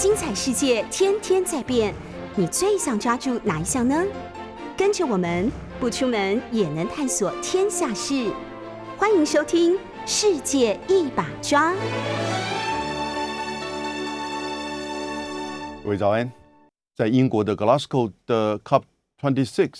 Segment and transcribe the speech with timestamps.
[0.00, 1.94] 精彩世界天天在变，
[2.34, 4.02] 你最想抓住哪一项呢？
[4.74, 8.32] 跟着我们不出门也能探索天下事，
[8.96, 9.74] 欢迎收听
[10.06, 11.74] 《世界一把抓》。
[15.84, 16.32] 各位早安，
[16.94, 18.84] 在英国的 Glasgow 的 COP
[19.20, 19.70] Twenty Six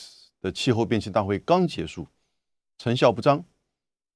[0.42, 2.06] 的气候变迁大会刚结束，
[2.76, 3.42] 成效不彰。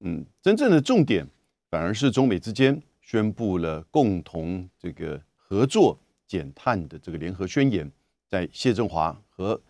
[0.01, 1.27] 嗯，真正的重点
[1.71, 7.91] 反而是中美之间宣布了共同这个合作减碳的这个联合宣言，
[8.27, 9.61] 在谢振华和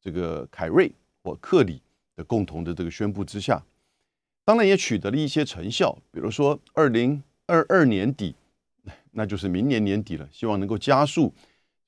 [0.00, 0.92] 这个凯瑞
[1.22, 1.82] 或克里
[2.14, 3.60] 的共同的这个宣布之下，
[4.44, 8.36] 当然也取得了一些成效，比如说二零二二年底，
[9.10, 11.34] 那就是明年年底了，希望能够加速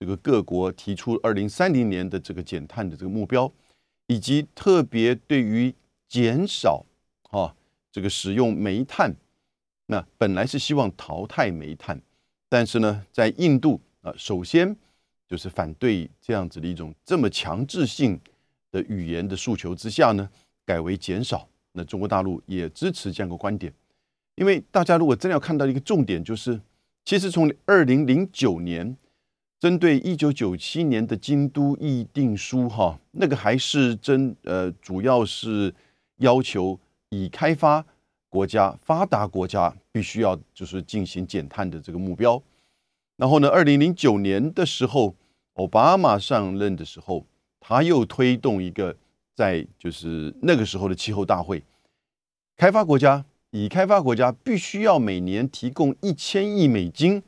[0.00, 3.52] 这个各国提出二零三零年的这个减碳的这个目标，
[4.08, 5.72] 以及特别对于
[6.08, 6.84] 减少
[7.30, 7.54] 啊。
[7.92, 9.14] 这个使用煤炭，
[9.86, 11.98] 那本来是希望淘汰煤炭，
[12.56, 14.74] 但是呢，在印度啊，首先
[15.28, 18.18] 就是反对这样子的一种这么强制性
[18.72, 20.26] 的语言的诉求之下呢，
[20.64, 21.46] 改为减少。
[21.72, 23.70] 那中国大陆也支持这样一个观点，
[24.36, 26.58] 因为大家如果真的要看到一个重点，就是
[27.04, 28.96] 其实从二零零九年
[29.60, 35.74] 针对一九九七年的京都议定书哈，那个还是真呃，主要是
[36.20, 36.80] 要求。
[37.10, 37.84] 已开发
[38.28, 42.42] 国家、发达国家必须要就是进行减碳的这个目标。
[43.16, 45.14] 然后呢，二零零九年的时候，
[45.54, 47.24] 奥巴马上任的时候，
[47.60, 48.94] 他又推动一个
[49.34, 51.62] 在就是那个时候的气候大会，
[52.56, 57.22] 开发国家、以开发国家必须要每年提供一千亿美金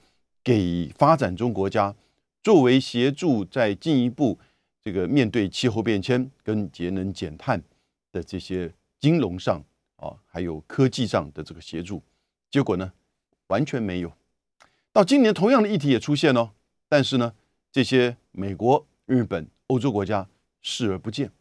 [0.44, 1.94] 给发展中国家，
[2.42, 4.38] 作为协助在进一步
[4.82, 7.62] 这个面对气候变迁跟节能减碳
[8.12, 9.62] 的这些金融上。
[9.98, 12.00] 啊，还有科技上的这个协助，
[12.50, 12.92] 结果呢，
[13.48, 14.12] 完全没有。
[14.92, 16.54] 到今年，同样的议题也出现了，
[16.88, 17.34] 但是呢，
[17.72, 20.28] 这些美国、日本、欧洲国家
[20.62, 21.32] 视而不见。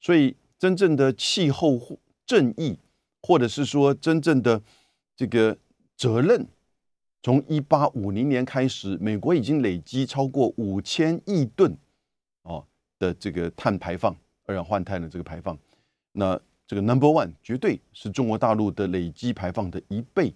[0.00, 2.78] 所以，真正的气候正义，
[3.20, 4.62] 或者是说真正的
[5.16, 5.58] 这个
[5.96, 6.46] 责任，
[7.22, 11.76] 从一八五零年开始，美国已经累积超过五千亿吨
[12.42, 12.64] 哦
[13.00, 15.58] 的这个碳排放，二氧化碳的这个排放，
[16.12, 16.40] 那。
[16.68, 20.30] 这个 number one 绝对是中国大陆的累积排放的一倍，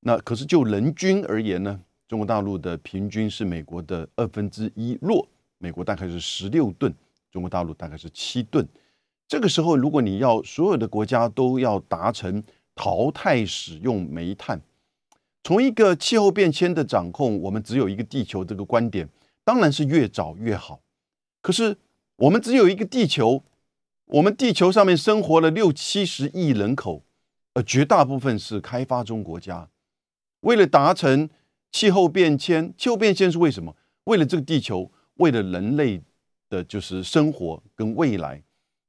[0.00, 5.28] 那可是就人均而言呢，中国大陆的平均是美国的二分之一弱，
[5.58, 6.92] 美国大概是十六吨，
[7.30, 8.66] 中国大陆大概是七吨。
[9.28, 12.42] 这个时候，如果你要所有的国家都要达成
[12.74, 14.60] 淘汰使用煤炭，
[15.44, 19.08] 从一个气候变迁的掌控，我们只有一个地球这个观点，
[19.44, 20.80] 当然是越早越好。
[21.40, 21.76] 可是
[22.16, 23.44] 我们只有一个地球。
[24.14, 27.02] 我们地球上面生活了六七十亿人口，
[27.54, 29.68] 而绝大部分是开发中国家。
[30.40, 31.28] 为了达成
[31.72, 33.74] 气候变迁，气候变迁是为什么？
[34.04, 36.00] 为了这个地球，为了人类
[36.48, 38.40] 的就是生活跟未来。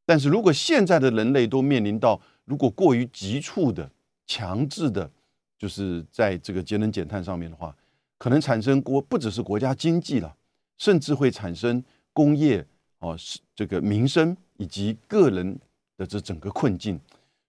[0.05, 3.89] 但是如果现在的人类都面临到，如果过于急促的、
[4.27, 5.09] 强制的，
[5.57, 7.75] 就是在这个节能减碳上面的话，
[8.19, 10.35] 可能产生国不只是国家经济了，
[10.77, 12.63] 甚至会产生工业
[12.99, 14.37] 哦，是这个民生。
[14.57, 15.57] 以及个人
[15.97, 16.99] 的这整个困境，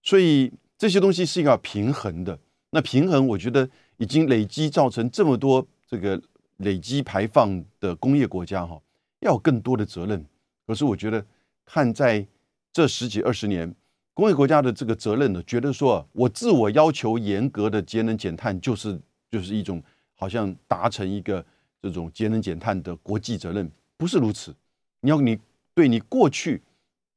[0.02, 2.38] 所以这些东西是要平衡的。
[2.70, 6.20] 那平衡，我觉得已经累积造成这么多这个
[6.58, 8.80] 累积排放的工业国家哈，
[9.20, 10.24] 要有更多的责任。
[10.66, 11.24] 可是我觉得
[11.64, 12.26] 看在
[12.72, 13.72] 这十几二十年
[14.12, 19.00] 工业国家的这个责任呢，觉得说我自我要求严格的节能减碳，就是
[19.30, 19.82] 就是一种
[20.14, 21.44] 好像达成一个
[21.80, 24.54] 这种节能减碳的国际责任，不是如此。
[25.00, 25.38] 你要你
[25.72, 26.60] 对你过去。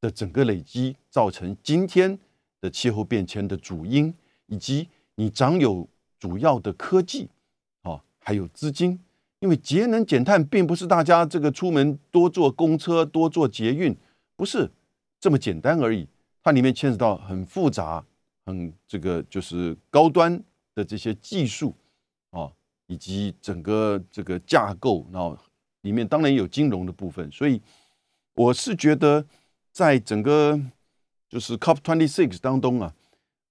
[0.01, 2.17] 的整个累积造成今天
[2.61, 4.13] 的气候变迁的主因，
[4.47, 5.87] 以及你掌有
[6.17, 7.27] 主要的科技，
[7.81, 8.99] 啊，还有资金，
[9.39, 13.95] 因为节能减碳并不是大家这个出门多坐公车、多坐捷运，
[14.35, 14.69] 不是
[15.19, 16.07] 这么简单而已。
[16.41, 18.03] 它里面牵扯到很复杂、
[18.45, 20.41] 很这个就是高端
[20.73, 21.73] 的这些技术，
[22.29, 22.49] 啊，
[22.87, 25.37] 以及整个这个架构，然后
[25.81, 27.29] 里面当然有金融的部分。
[27.31, 27.61] 所以
[28.33, 29.25] 我是觉得。
[29.71, 30.59] 在整个
[31.29, 32.93] 就是 COP twenty six 当中啊，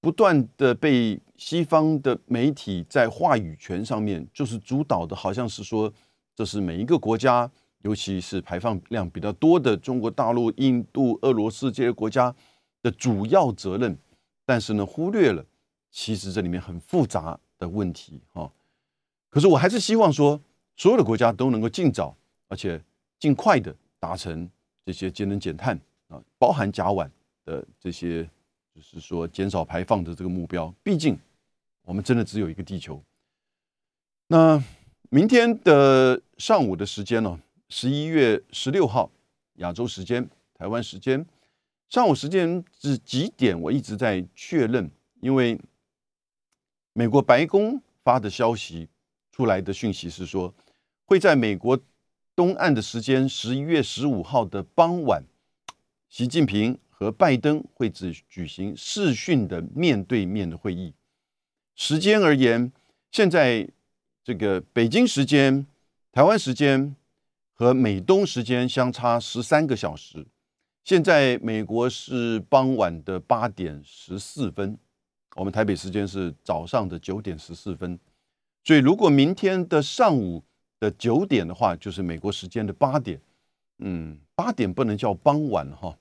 [0.01, 5.93] 不断的被西方的媒体在话语权上面就是主导的，好像是说
[6.35, 7.51] 这是每一个国家，
[7.83, 12.35] 尤其是排放量比较多的中国大陆、印度、俄罗斯这些国家
[12.83, 13.97] 的主要责任，
[14.45, 15.45] 但是呢，忽略了
[15.91, 18.53] 其实这里面很复杂的问题哈。
[19.31, 20.41] 可是我还是希望说，
[20.77, 22.17] 所有的国家都能够尽早
[22.49, 22.83] 而且
[23.19, 24.49] 尽快的达成
[24.85, 25.79] 这些节能减碳。
[26.09, 27.09] 啊，包含甲烷
[27.45, 28.25] 的这些，
[28.75, 30.75] 就是说减少排放的这个目标。
[30.83, 31.19] 毕竟，
[31.83, 33.03] 我们真的只有一个地球。
[34.27, 34.63] 那
[35.11, 39.11] 明天的上午的时间呢，十一月十六号
[39.55, 41.25] 亚洲时间、台湾时间
[41.89, 43.59] 上午时间是几点？
[43.59, 44.91] 我一直在确认，
[45.21, 45.59] 因为
[46.93, 48.89] 美国白宫发的消息
[49.33, 50.53] 出来的讯息是说，
[51.07, 51.79] 会在美国
[52.37, 55.23] 东岸的时间十一月十五号的傍晚，
[56.09, 60.95] 习近平和拜登会只举行视讯的面对面的会议。
[61.75, 62.73] 时间而言，
[63.11, 63.69] 现在。
[64.25, 65.67] 这个北京时间、
[66.13, 66.95] 台湾时间
[67.55, 70.27] 和美东时间相差十三个小时。
[70.85, 74.77] 现在美国是傍晚的八点十四分，
[75.37, 77.99] 我们台北时间是早上的九点十四分。
[78.65, 80.45] 所以，如果明天的上午
[80.79, 83.19] 的九点的话，就是美国时间的八点。
[83.79, 85.99] 嗯，八点不能叫傍晚哈，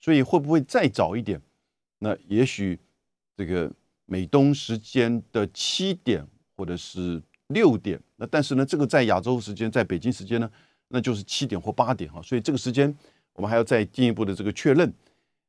[0.00, 1.40] 所以会不会再早一点？
[2.00, 2.76] 那也许
[3.36, 3.72] 这个
[4.06, 7.22] 美东时间的七点，或者是。
[7.50, 10.50] 六点，那但是呢，这个在亚洲时间，在北京时间呢，
[10.88, 12.92] 那就是七点或八点哈，所以这个时间
[13.34, 14.92] 我们还要再进一步的这个确认。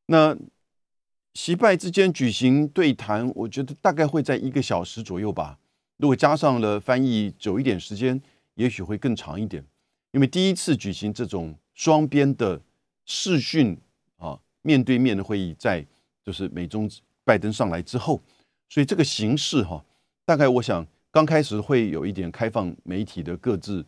[0.05, 0.37] 那
[1.33, 5.57] 习拜之间举行对谈，我觉得大概会在一个小时左右吧。
[5.97, 8.21] 如果加上了翻译久一点时间，
[8.53, 9.65] 也许会更长一点。
[10.11, 12.59] 因为第一次举行这种双边的
[13.05, 13.79] 视讯
[14.17, 15.85] 啊面对面的会议，在
[16.23, 16.89] 就是美中
[17.23, 18.21] 拜登上来之后，
[18.67, 19.85] 所以这个形式哈，
[20.25, 20.85] 大概我想。
[21.09, 23.83] 刚开始会有一点开放媒体的各自，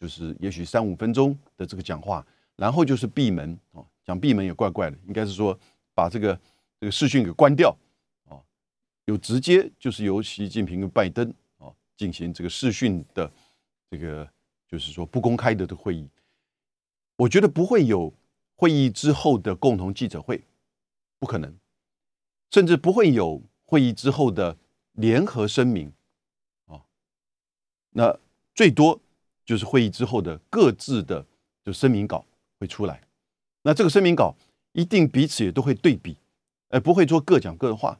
[0.00, 5.56] 就是也许三五分钟的这个讲话，然后就是闭门哦，讲闭门也怪怪的，应该是说
[5.94, 6.40] 把这个
[6.80, 7.76] 这个视讯给关掉
[8.24, 8.42] 哦，
[9.04, 13.30] 有直接就是由习近平跟拜登哦进行这个视讯的
[13.88, 14.28] 这个
[14.66, 16.08] 就是说不公开的的会议，
[17.22, 18.12] 我觉得不会有
[18.56, 20.42] 会议之后的共同记者会，
[21.18, 21.54] 不可能，
[22.50, 24.56] 甚至不会有会议之后的
[24.92, 25.92] 联合声明。
[26.66, 26.82] 啊
[27.90, 28.18] 那
[28.54, 28.98] 最多
[29.44, 31.24] 就是会议之后的各自的
[31.64, 32.24] 就声明稿
[32.58, 33.02] 会出来，
[33.62, 34.34] 那这个声明稿
[34.72, 36.16] 一定彼此也都会对比，
[36.68, 37.98] 呃，不会说各讲各的话。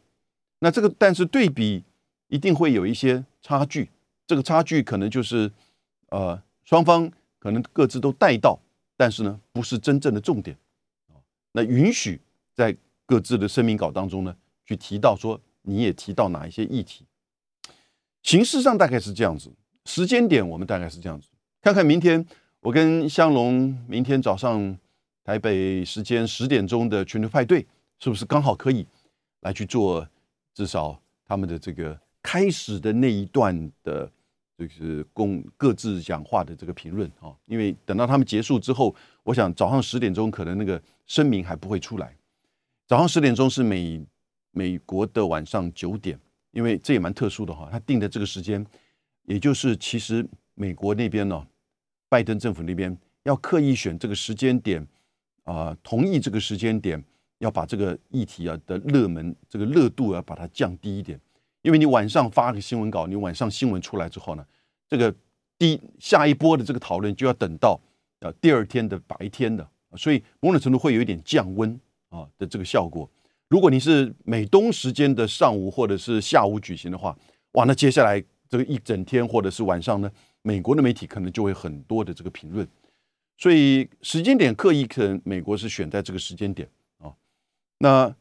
[0.58, 1.84] 那这个但是对比
[2.28, 3.88] 一定会有一些差距，
[4.26, 5.52] 这个差距可能就是
[6.08, 8.58] 呃双方可能各自都带到，
[9.02, 10.56] 但是呢不是真正的重点
[11.50, 12.20] 那允许
[12.54, 12.72] 在
[13.04, 14.32] 各自的声明稿当中呢
[14.64, 17.04] 去提到说你也提到哪一些议题，
[18.22, 19.50] 形式上大概是这样子。
[19.87, 21.26] 时间点我们大概是这样子，
[21.60, 22.25] 看看明天
[22.60, 24.78] 我跟香龙明天早上
[25.25, 27.66] 台北时间十点钟的全球派对，
[27.98, 28.87] 是不是刚好可以
[29.40, 30.06] 来去做
[30.55, 30.96] 至少
[31.26, 34.08] 他们的这个开始的那一段的，
[34.66, 37.34] 就是共各自讲话的这个评论啊？
[37.46, 42.16] 因为等到他们结束之后，我想早上十点钟可能那个声明还不会出来。
[42.86, 44.04] 早上十点钟是美
[44.50, 46.18] 美国的晚上九点，
[46.50, 48.64] 因为这也蛮特殊的哈，他定的这个时间。
[49.24, 51.46] 也就是，其实美国那边呢，
[52.08, 54.84] 拜登政府那边要刻意选这个时间点，
[55.44, 57.02] 啊，同意这个时间点，
[57.38, 61.18] 要把这个议题啊的热门这个热度要把它降低一点，
[61.62, 64.44] 因为你晚上发个新闻稿，你晚上新闻出来之后呢，
[64.88, 65.14] 这个
[65.58, 67.80] 第下一波的这个讨论就要等到
[68.20, 69.66] 呃第二天的白天的，
[69.96, 71.80] 所以某种程度会有一点降温
[72.10, 73.08] 啊的这个效果。
[73.48, 77.16] 如果你是美东时间的上午或者是下午举行的话，
[77.52, 78.22] 哇，那接下来。
[78.48, 80.12] 这个一整天或者是晚上呢，
[80.42, 82.69] 美国的媒体可能就会很多的这个评论，
[83.38, 87.14] 所以时间点刻意可能美国是选在这个时间点啊。
[87.78, 88.14] 那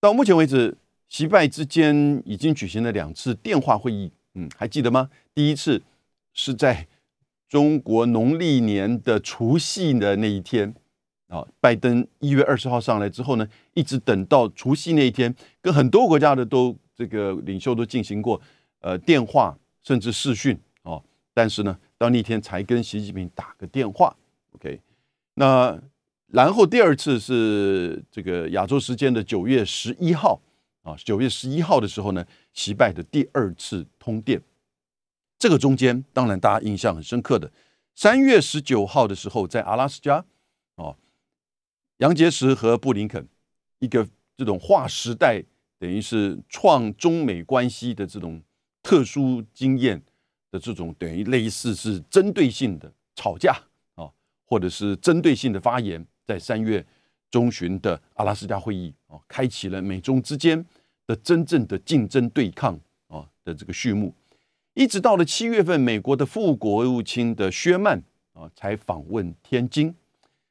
[0.00, 0.74] 到目前为止，
[1.08, 5.08] 习拜之间已经举行了两次电话会议，嗯，还记得吗？
[5.34, 5.82] 第一次
[6.32, 6.86] 是在
[7.48, 10.74] 中国农历年的除夕的那一天
[11.28, 18.40] 啊，拜登一月二十号上来之后呢，一直等到除夕那一天，跟很多国家的都这个领袖都进行过
[18.80, 19.56] 呃电话。
[19.86, 21.00] 甚至视讯哦，
[21.32, 24.12] 但是呢，到那天才跟习近平打个电话
[24.50, 24.80] ，OK。
[25.34, 25.80] 那
[26.26, 30.40] 然后第二次是这个亚洲时间的九月十一号
[30.86, 34.40] 啊，九月十一号的时候呢，习拜的第二次通电。
[35.36, 37.50] 这个中间当然大家印象很深刻的，
[37.96, 40.24] 三月十九号的时候在阿拉斯加
[40.76, 40.96] 哦，
[41.96, 43.26] 杨洁篪和布林肯
[43.80, 45.42] 一个这种划时代，
[45.80, 48.40] 等于是创中美关系的这种。
[48.88, 50.00] 特殊经验
[50.52, 53.52] 的这种等于类似是针对性的吵架
[53.96, 54.08] 啊，
[54.44, 56.86] 或者是针对性的发言，在三月
[57.28, 60.64] 中旬的阿拉斯加会议啊，开启了美中之间
[61.06, 64.14] 的真正的竞争对抗啊的这个序幕。
[64.74, 69.94] 一直到了七月份，美国的副国务卿的薛曼啊才访问天津，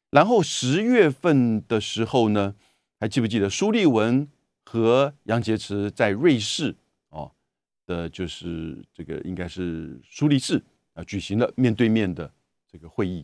[0.10, 2.56] 然后十月份的时候呢，
[3.00, 4.28] 还记不记得苏利文
[4.64, 6.76] 和杨洁篪在瑞士
[7.10, 7.30] 啊？
[7.86, 10.60] 的就是这个应该是苏黎世
[10.94, 12.32] 啊举行了面对面的
[12.68, 13.24] 这个会议。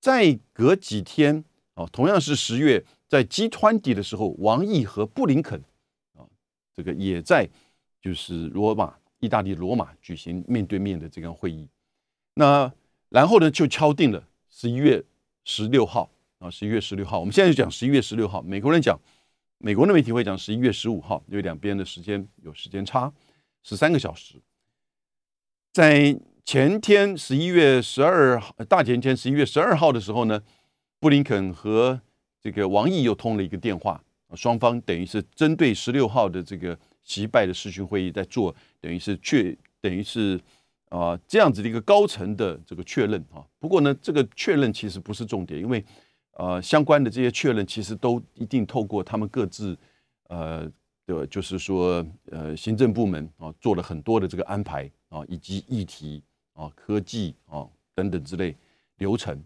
[0.00, 1.42] 再隔几天
[1.74, 5.60] 啊，同样是十月，在 G 团底的时候，王毅和布林肯，
[6.78, 7.44] 这个也在
[8.00, 11.68] 就是罗马，意大利罗马举行面对面的这个会议。
[12.34, 12.72] 那
[13.08, 15.02] 然后呢，就敲定了十一月
[15.42, 16.08] 十六号
[16.38, 17.18] 啊，十一月十六号。
[17.18, 18.96] 我们现在就讲十一月十六号，美国人讲，
[19.58, 23.12] 美国的媒体会讲十一月十五号，因为两边的时间有时间差，
[23.64, 24.36] 十三个小时。
[25.72, 30.40] 在前天十一月十二号，大前天十一月十二号的时候呢，
[31.00, 32.00] 布林肯和
[32.40, 34.04] 这个王毅又通了一个电话，
[34.34, 40.40] 双方等于是针对十六号的这个习拜的视讯会议在做，等于是确，等于是。
[40.90, 45.84] 啊，这样子的一个高层的这个确认啊，不过呢，这个确认其实不是重点，因为
[46.32, 49.76] 呃，相关的这些确认其实都一定透过他们各自
[50.28, 50.66] 呃
[51.04, 56.22] 的，就是说呃，行政部门啊做了很多的这个安排啊，以及议题
[56.54, 58.56] 啊、科技啊等等之类
[58.96, 59.38] 流程。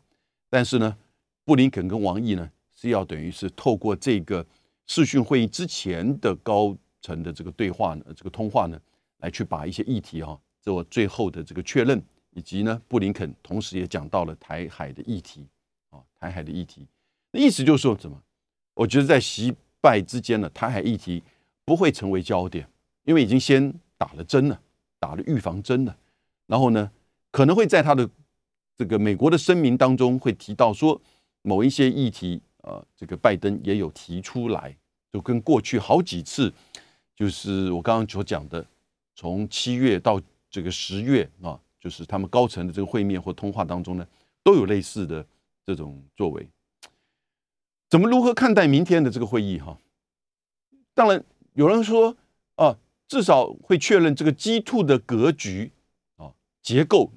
[0.49, 0.97] 但是呢，
[1.45, 4.47] 布林肯跟王毅呢是要等于是透过这个
[4.87, 8.81] 视讯会议之前的高层的这个对话呢，这个通话呢，
[9.19, 10.39] 来去把一些议题哈。
[10.61, 15.45] 做最后的这个确认，以及呢，布林肯同时也讲到了台海的议题，
[15.91, 16.87] 啊，台海的议题，
[17.33, 18.17] 那意思就是说什么？
[18.75, 21.21] 我觉得在习拜之间呢，台海议题
[21.65, 22.65] 不会成为焦点，
[23.03, 24.61] 因为已经先打了针了，
[25.01, 25.97] 打了预防针了。
[26.47, 26.89] 然后呢，
[27.33, 28.09] 可能会在他的
[28.79, 31.01] 这个美国的声明当中会提到说，
[31.43, 34.77] 某一些议题，呃，这个拜登也有提出来，
[35.13, 36.53] 就跟过去好几次，
[37.15, 38.67] 就是我刚刚所讲的，
[39.15, 40.21] 从七月到。
[40.55, 44.07] 这个十月啊，就是他们高层的这个会面或通话当中呢，
[44.43, 45.27] 都有类似的
[45.65, 46.47] 这种作为。
[47.89, 49.59] 怎么如何看待明天的这个会议？
[49.59, 49.79] 哈，
[50.93, 52.15] 当然有人说
[52.57, 52.77] 啊，
[53.09, 55.73] 至少会确认这个 G two 的格局
[56.19, 57.11] 啊结构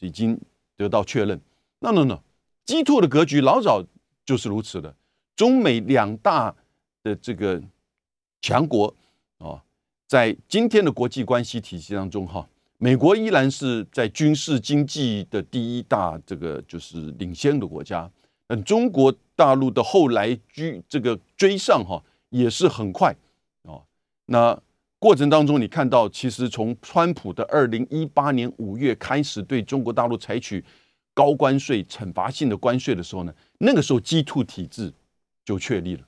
[0.00, 0.40] 已经
[0.76, 1.40] 得到确认。
[1.78, 2.20] 那那那
[2.64, 3.84] G two 的格局老早
[4.30, 4.94] 就是如此的，
[5.34, 6.54] 中美两大
[7.02, 7.60] 的这个
[8.40, 8.94] 强国
[9.38, 9.60] 啊，
[10.06, 12.48] 在今天的国际关系体系当中，哈。
[12.78, 18.08] 美国依然是在军事经济的第一大这个就是领先的国家，
[18.46, 23.12] 但中国大陆的后来居这个追上哈也是很快
[23.62, 23.82] 哦。
[24.26, 24.56] 那
[25.00, 30.64] 过程当中，你看到其实从川普的二零一八年五月开始对中国大陆采取
[31.14, 34.92] 高关税、惩罚性的关税的时候呢，那个时候 G two 体制
[35.44, 36.06] 就确立了。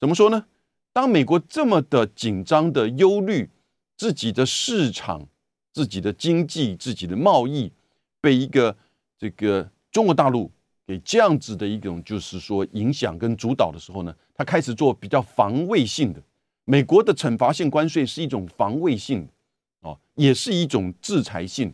[0.00, 0.46] 怎么说呢？
[0.92, 3.50] 当美国这么的紧张的忧虑
[3.96, 5.28] 自己的市场。
[5.70, 7.70] 自己的经济、自己的贸易
[8.20, 8.76] 被一个
[9.16, 10.50] 这个中国大陆
[10.84, 16.20] 给这样子的一种，就是说影响跟主导的时候呢，他开始做比较防卫性的。
[16.64, 19.28] 美国的惩罚性关税是一种防卫性，
[19.82, 21.72] 哦，也是一种制裁性，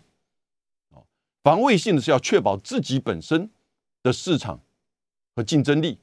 [1.44, 3.48] 防卫性的是要确保自己本身
[4.02, 4.60] 的市场
[5.36, 5.98] 和竞争力，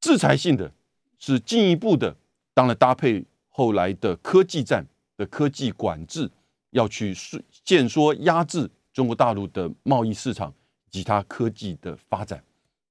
[0.00, 0.70] 制裁性的
[1.18, 2.14] 是进一步的，
[2.52, 4.84] 当然搭配后来的科技战
[5.16, 6.30] 的科技管制。
[6.72, 7.14] 要去
[7.66, 10.50] 限缩压制中国大陆的贸易市场
[10.90, 12.42] 及它科技的发展，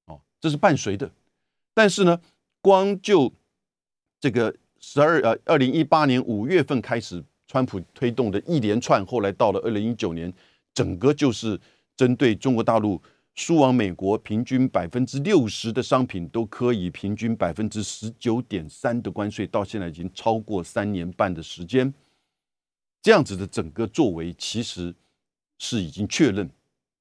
[0.05, 1.09] 哦，这是伴随的。
[1.73, 2.21] 但是呢，
[2.61, 3.33] 光就
[4.19, 10.31] 这个十二呃二零一八年五月份开始，川普推动的一连串，后来到了二零一九年，
[10.73, 11.59] 整个就是
[11.95, 13.01] 针对中国大陆
[13.33, 21.93] 输往美国平均百分之六十的商品都可以平均百分之十九点三的关税，到现在已经超过三年半的时间。
[23.01, 24.93] 这样子的整个作为，其实
[25.57, 26.49] 是已经确认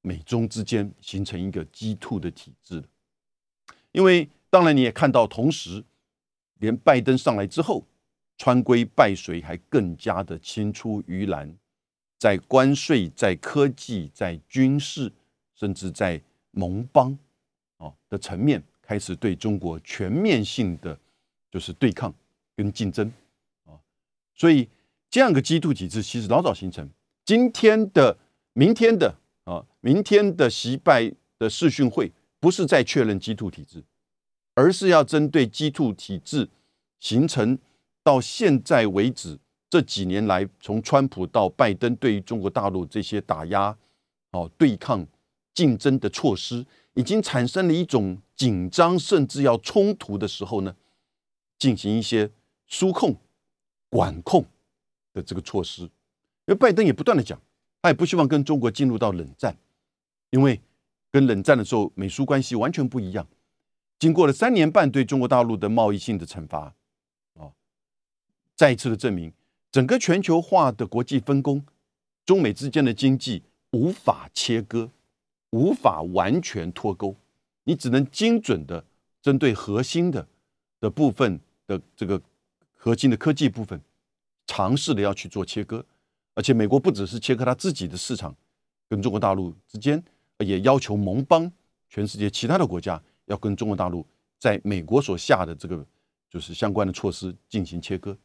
[0.03, 2.83] 美中之间形成一个鸡兔的体制
[3.93, 5.85] 因为当然你也看到，同时
[6.59, 7.85] 连拜登上来之后，
[8.39, 11.55] 川规败水还更加的青出于蓝，
[12.21, 15.11] 在关税、在科技、在军事，
[15.57, 16.23] 甚至在
[16.53, 17.19] 盟邦
[17.79, 20.97] 啊的层面，开始对中国全面性的
[21.51, 22.15] 就是对抗
[22.55, 23.13] 跟竞争
[23.65, 23.75] 啊，
[24.37, 24.69] 所以。
[25.13, 26.89] 这样个基度体制其实老早形成。
[27.25, 28.17] 今天的、
[28.53, 29.13] 明天的
[29.43, 33.83] 啊，明天的习拜的视讯会不是在确认基度体制，
[34.55, 36.49] 而是要针对基度体制
[37.01, 37.59] 形成
[38.05, 39.37] 到现在为止
[39.71, 43.75] 这几年来，从川普到拜登对于中国大陆这些打压、
[44.33, 45.07] 哦对抗、
[45.55, 50.77] 竞争的措施，已经产生了一种紧张，甚至要冲突的时候呢，
[51.59, 52.31] 进行一些
[52.67, 53.17] 输控、
[53.89, 54.45] 管控。
[55.13, 55.91] 的这个措施，因
[56.47, 57.37] 为拜登也不断的讲，
[57.83, 59.57] 他也不希望跟中国进入到冷战，
[60.31, 60.61] 因为
[61.11, 63.27] 跟冷战的时候美苏关系完全不一样。
[63.99, 66.73] 经过了三年半对中国大陆的贸易性的惩罚，
[67.35, 67.51] 啊，
[68.55, 69.33] 再一次的证明，
[69.73, 71.65] 整个全球化的国际分工，
[72.27, 74.91] 中美之间的经济无法切割，
[75.51, 77.15] 无法完全脱钩，
[77.65, 78.85] 你只能精准的
[79.23, 80.27] 针对核心的
[80.81, 82.21] 的部分的这个
[82.77, 83.81] 核心的科技部分，
[84.47, 85.85] 尝试的要去做切割。
[86.35, 88.35] 而且美国不只是切割它自己的市场，
[88.89, 90.03] 跟中国大陆之间，
[90.39, 91.51] 也要求盟邦、
[91.89, 94.05] 全世界其他的国家要跟中国大陆
[94.39, 95.85] 在美国所下的这个
[96.29, 98.17] 就是相关的措施进行切割。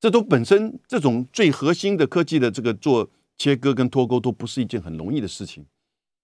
[0.00, 5.64] 这都本身这种最核心的科技的这个做切割跟脱钩都不是一件很容易的事情。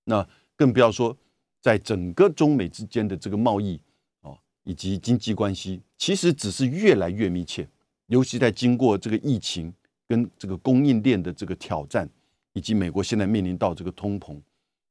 [0.05, 1.17] 那更不要说
[1.61, 3.81] 在整个中美之间的这个贸易
[4.21, 4.33] 啊
[4.65, 7.69] 以及经济关系，其实只是越来越密切，
[8.07, 9.73] 尤其在经过这个疫情。
[10.11, 12.11] 跟这个供应链的这个挑战，
[12.53, 14.37] 以及美国现在面临到这个通膨，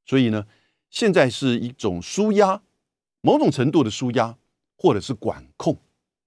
[0.05, 0.47] 所以呢，
[0.89, 2.61] 现在是一种舒压，
[3.19, 4.37] 某种程度的舒压，
[4.77, 5.77] 或者是管控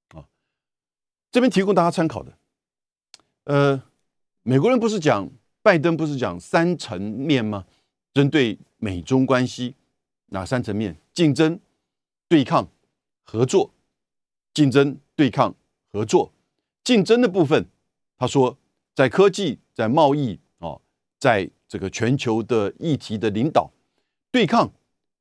[0.09, 0.29] 啊。
[1.31, 2.37] 这边提供大家参考的，
[3.45, 3.83] 呃，
[4.43, 5.29] 美国人不是讲
[5.63, 7.65] 拜登不是讲三层面吗？
[8.15, 9.75] 针对美中关系
[10.27, 10.97] 哪三层面？
[11.13, 11.59] 竞争、
[12.29, 12.69] 对抗、
[13.23, 13.73] 合作。
[14.55, 15.55] 竞争、对抗、
[15.93, 16.33] 合作。
[16.85, 17.67] 竞争的部分，
[18.19, 18.59] 他说。
[18.95, 20.77] 在科技、在贸易啊，
[21.19, 23.73] 在这个全球的议题的领导
[24.31, 24.71] 对抗，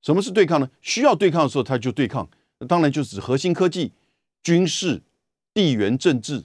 [0.01, 0.69] 什么是对抗呢？
[0.81, 2.29] 需要对抗的时候，他就对抗。
[2.67, 3.93] 当然就是核心科技、
[4.43, 5.01] 军事、
[5.53, 6.43] 地缘政治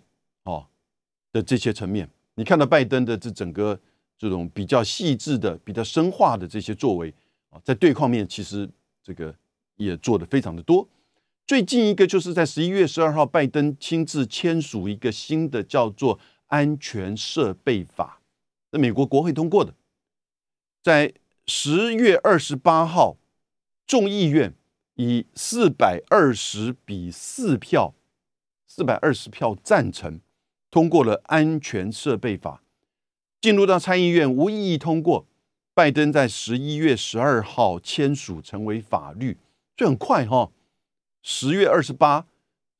[1.36, 2.08] 的这些层面。
[2.36, 3.78] 你看到拜登的这整个
[4.16, 7.12] 这种比较细致的、比较深化的这些作为
[7.50, 8.66] 啊，在对抗面其实
[9.02, 9.34] 这个
[9.76, 10.88] 也做的非常的多。
[11.46, 16.18] 最近一个就是在十一月十二号，拜登亲自签署一个新的叫做。
[16.48, 18.20] 安全设备法，
[18.70, 19.74] 那美国国会通过的，
[20.80, 21.12] 在
[21.48, 23.16] 十月二十八号，
[23.84, 24.54] 众议院
[24.94, 27.92] 以四百二十比四票，
[28.64, 30.20] 四百二十票赞成
[30.70, 32.62] 通过了安全设备法，
[33.40, 35.26] 进入到参议院无异议通过，
[35.74, 39.38] 拜登在十一月十二号签署成为法律，
[39.76, 40.50] 这很快哈，
[41.22, 42.26] 十月二十八，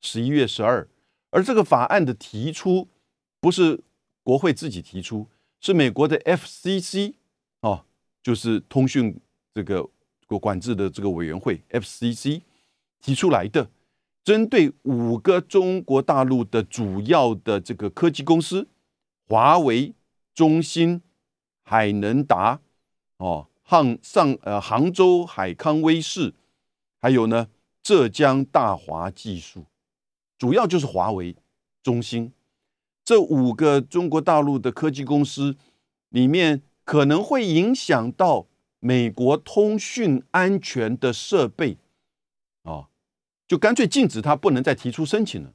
[0.01, 0.87] 十一月十二，
[1.29, 2.87] 而这个法案的提出。
[3.39, 3.79] 不是
[4.23, 5.27] 国会自己提出，
[5.61, 7.13] 是美国的 FCC
[7.59, 7.85] 啊，
[8.23, 9.15] 就是通讯
[9.53, 9.87] 这个
[10.41, 12.41] 管制的这个委员会 FCC
[12.99, 13.69] 提出来的，
[14.27, 18.67] 针对五个中国大陆的主要的这个科技公司，
[19.25, 19.93] 华为、
[20.33, 21.01] 中兴、
[21.63, 22.59] 海能达、
[23.19, 26.33] 哦杭上呃杭州海康威视，
[26.99, 27.47] 还有呢
[27.81, 29.65] 浙江大华技术，
[30.37, 31.33] 主要就是华为、
[31.81, 32.33] 中兴。
[33.05, 35.55] 这五个中国大陆的科技公司
[36.09, 38.47] 里面，可能会影响到
[38.81, 41.77] 美国通讯安全的设备，
[42.63, 42.89] 啊，
[43.47, 45.53] 就干脆禁止他不能再提出申请了。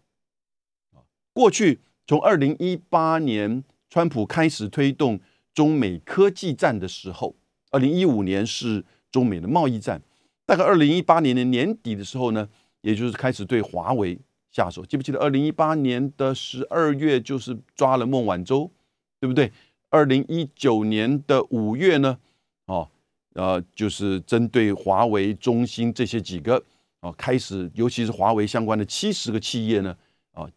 [1.33, 5.21] 过去从二零一八年川普开始推动
[5.55, 7.37] 中美科技战的时候，
[7.71, 10.03] 二零一五年是中美的贸易战，
[10.47, 12.49] 大概二零一八年的年底的时候呢，
[12.81, 14.19] 也就是开始对华为。
[14.51, 18.71] 下手记不记得二零一八年的十二月就是抓了孟晚舟，
[19.19, 19.51] 对不对？
[19.89, 22.19] 二零一九年的五月呢？
[22.67, 22.91] 哦，
[23.33, 26.63] 呃，就是针对华为、中兴这些几个
[27.03, 29.95] 啊，开始尤其是华为相关的七十个企业呢，
[30.31, 30.49] 啊，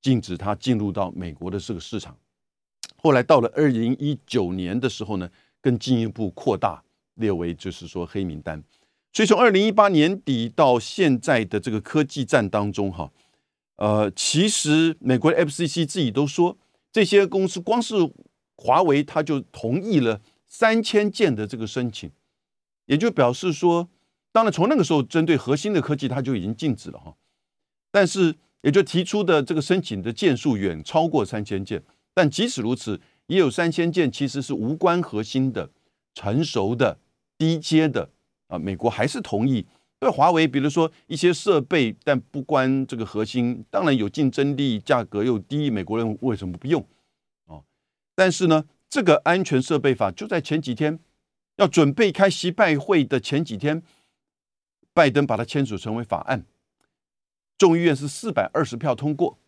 [0.00, 2.16] 禁止它进入到美国的这个市场。
[2.96, 5.28] 后来到了二零一九年的时候呢，
[5.60, 6.82] 更进一步扩大
[7.14, 8.62] 列为就是说黑名单。
[9.12, 13.10] 所以从二零一八年底到现在的这个科技战当中，哈。
[13.76, 16.56] 呃，其实美国的 FCC 自己都说，
[16.92, 17.94] 这些公司光是
[18.56, 22.10] 华为，他就同意了三千件的这个申请，
[22.86, 23.88] 也就表示说，
[24.38, 27.12] 当然从那个时候针对核心的科技，它就已经禁止了哈。
[27.90, 31.82] 但是也就提出的这个申请的件数远超过三千件，
[32.14, 35.68] 但即使如此，也有三千件其实是无关核心的、
[36.14, 37.00] 成熟的、
[37.36, 38.10] 低阶的
[38.46, 39.66] 啊，美国还是同意。
[39.98, 46.80] 对华为，比如说一些设备，但不关这个核心，当然有竞争力，价格又低，美国人为什么不用？
[47.46, 47.64] 哦，
[48.14, 51.00] 但是呢，这个安全设备法就在前几天
[51.56, 53.82] 要准备开习拜会的前几天，
[54.98, 56.44] 拜登把它签署成为法案，
[57.56, 59.38] 众议院是四百二十票通过，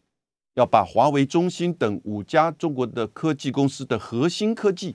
[0.54, 4.94] 要把华为、中兴等五家中国的科技公司的核心科技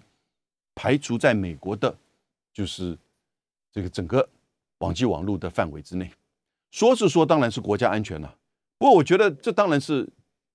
[0.73, 1.97] 排除在美国的，
[2.53, 2.97] 就是
[3.69, 4.29] 这个整个。
[4.79, 6.11] 网际网络的范围之内，
[6.69, 8.37] 说是说，当然是国家安全了。
[8.77, 10.07] 不过，我觉得这当然是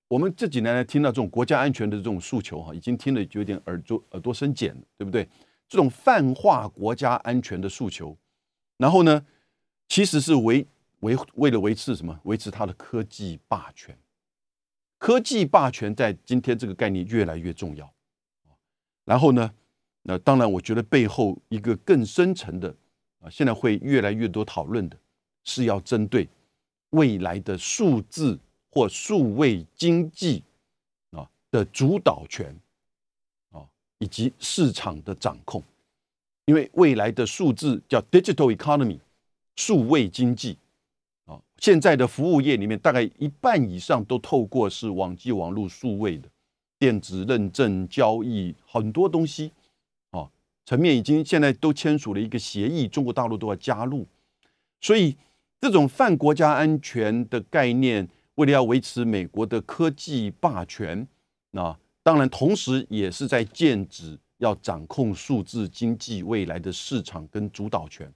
[0.07, 5.27] 我们这几年来听到这种国家安全的这种诉求，哈，已经听了有点耳朵耳朵生茧了，对不对？
[5.67, 8.15] 这种泛化国家安全的诉求，
[8.77, 9.25] 然后呢，
[9.91, 10.65] 其实是维
[11.01, 12.17] 维为了维持什么？
[12.23, 13.93] 维持它的科技霸权。
[14.97, 17.93] 科技霸权在今天这个概念越来越重要。
[19.03, 19.53] 然后呢，
[20.03, 22.73] 那当然，我觉得背后一个更深层的
[23.19, 24.97] 啊，现在会越来越多讨论的，
[25.43, 26.25] 是要针对
[26.91, 30.41] 未来的数字或数位经济
[31.09, 32.55] 啊的主导权
[33.49, 35.61] 啊，以及市场的掌控。
[36.45, 39.01] 因为未来的数字叫 digital economy，
[39.55, 40.57] 数位经济
[41.25, 46.29] 啊，现在的服务业里面大概一半以上都透过是网际网络数位的
[46.79, 49.51] 电子认证交易，很多东西
[50.11, 50.29] 啊
[50.65, 54.07] 层面已经现在都签署了一个协议，中国大陆都要加入，
[54.79, 55.15] 所以
[55.59, 61.07] 这种泛国家安全的概念，为了要维持美国的科技霸权，
[61.51, 64.19] 那当然同时也是在剑指。
[64.41, 68.11] 要掌控数字经济未来的市场跟主导权，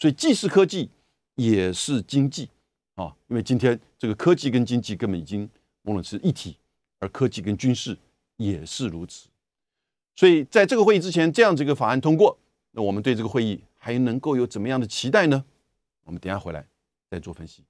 [0.00, 0.90] 所以既是科技
[1.34, 2.48] 也是经济
[2.94, 3.14] 啊！
[3.28, 5.48] 因为今天这个科技跟经济根本已经
[5.82, 6.56] 某种是一体，
[6.98, 7.96] 而科技跟军事
[8.38, 9.28] 也是如此。
[10.16, 12.36] 所以在这个会议之前，这样子一个法案通过，
[12.72, 15.44] 那我们对这个会议还能够有怎么样的期待呢？
[16.04, 16.66] 我们等下回来
[17.10, 17.62] 再做分析。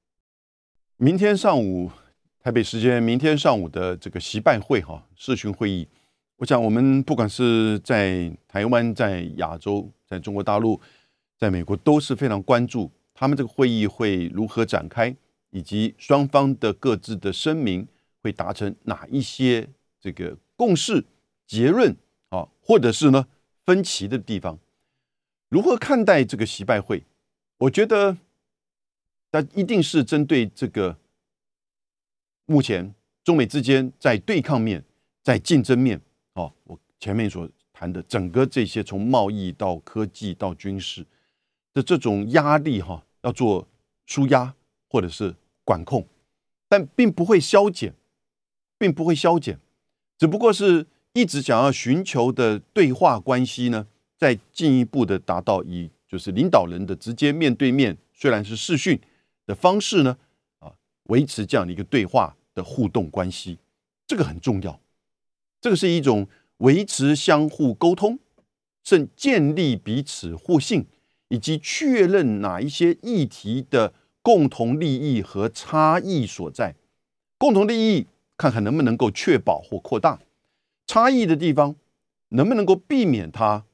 [0.96, 1.90] 明天上午
[2.40, 5.88] 台北时间，明天上午的这个习拜会哈视讯会议。
[6.36, 10.80] 我想，我们不管是在台湾、在亚洲、在中国大陆、
[11.40, 15.16] 在美国，都是非常关注他们这个会议会如何展开，
[15.48, 17.88] 以及双方的各自的声明
[18.22, 19.66] 会达成哪一些
[19.98, 21.02] 这个共识、
[21.46, 21.96] 结论
[22.28, 23.26] 啊，或者是呢
[23.64, 24.58] 分歧的地方。
[25.48, 27.02] 如何看待这个习拜会？
[27.56, 28.18] 我觉得，
[29.32, 30.98] 那一定是针对这个
[32.44, 34.84] 目前中美之间在对抗面、
[35.22, 35.98] 在竞争面。
[36.34, 41.04] 哦，我前面所谈的整个这些，从贸易到科技到军事
[41.72, 43.66] 的这种压力，哈，要做
[44.06, 44.54] 舒压
[44.88, 46.06] 或者是管控，
[46.68, 47.94] 但并不会消减，
[48.78, 49.58] 并不会消减，
[50.18, 59.00] 只不过是一直想要寻求的对话关系呢，再进一步的达到以就是领导人的直接面对面，虽然是视讯
[59.46, 60.16] 的方式呢，
[60.58, 60.72] 啊，
[61.04, 63.58] 维持这样的一个对话的互动关系，
[64.06, 64.80] 这个很重要。
[65.60, 66.26] 这个是一种
[66.58, 68.18] 维持相互沟通，
[68.82, 70.86] 甚建立彼此互信，
[71.30, 76.74] 以及确认哪一些议题的共同利益和差异所在。
[77.38, 80.20] 共同利益看看能不能够确保或扩大，
[80.86, 81.74] 差异的地方
[82.28, 83.64] 能不能够避免它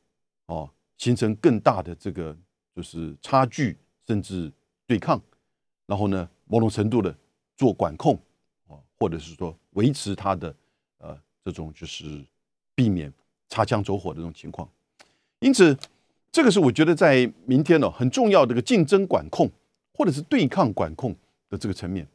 [0.47, 2.37] 哦形成更大的这个
[2.75, 4.53] 就是差距，甚至
[4.87, 5.21] 对抗。
[5.87, 7.13] 然后呢，某种程度的
[7.57, 8.15] 做管控
[8.69, 10.55] 啊，或者是说维持它的
[10.99, 11.19] 呃。
[11.47, 12.27] 这种就是
[12.75, 13.13] 避免
[13.49, 14.69] 擦枪走火的这种情况，
[15.39, 15.79] 因此
[16.33, 19.51] 这个是我觉得在明天呢很重要的一个竞争管控
[19.95, 21.17] 或者是对抗管控
[21.49, 22.07] 的这个层面。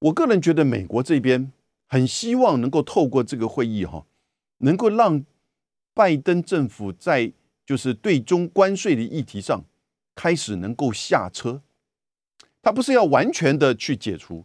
[0.00, 1.52] 我个人觉得美国这边
[1.86, 4.04] 很希望能够透过这个会议哈，
[4.58, 5.24] 能够让
[5.94, 7.32] 拜登政府在
[7.64, 9.62] 就是对中关税的议题上
[10.14, 11.62] 开始能够下车。
[12.60, 14.44] 他不是要完全的去解除，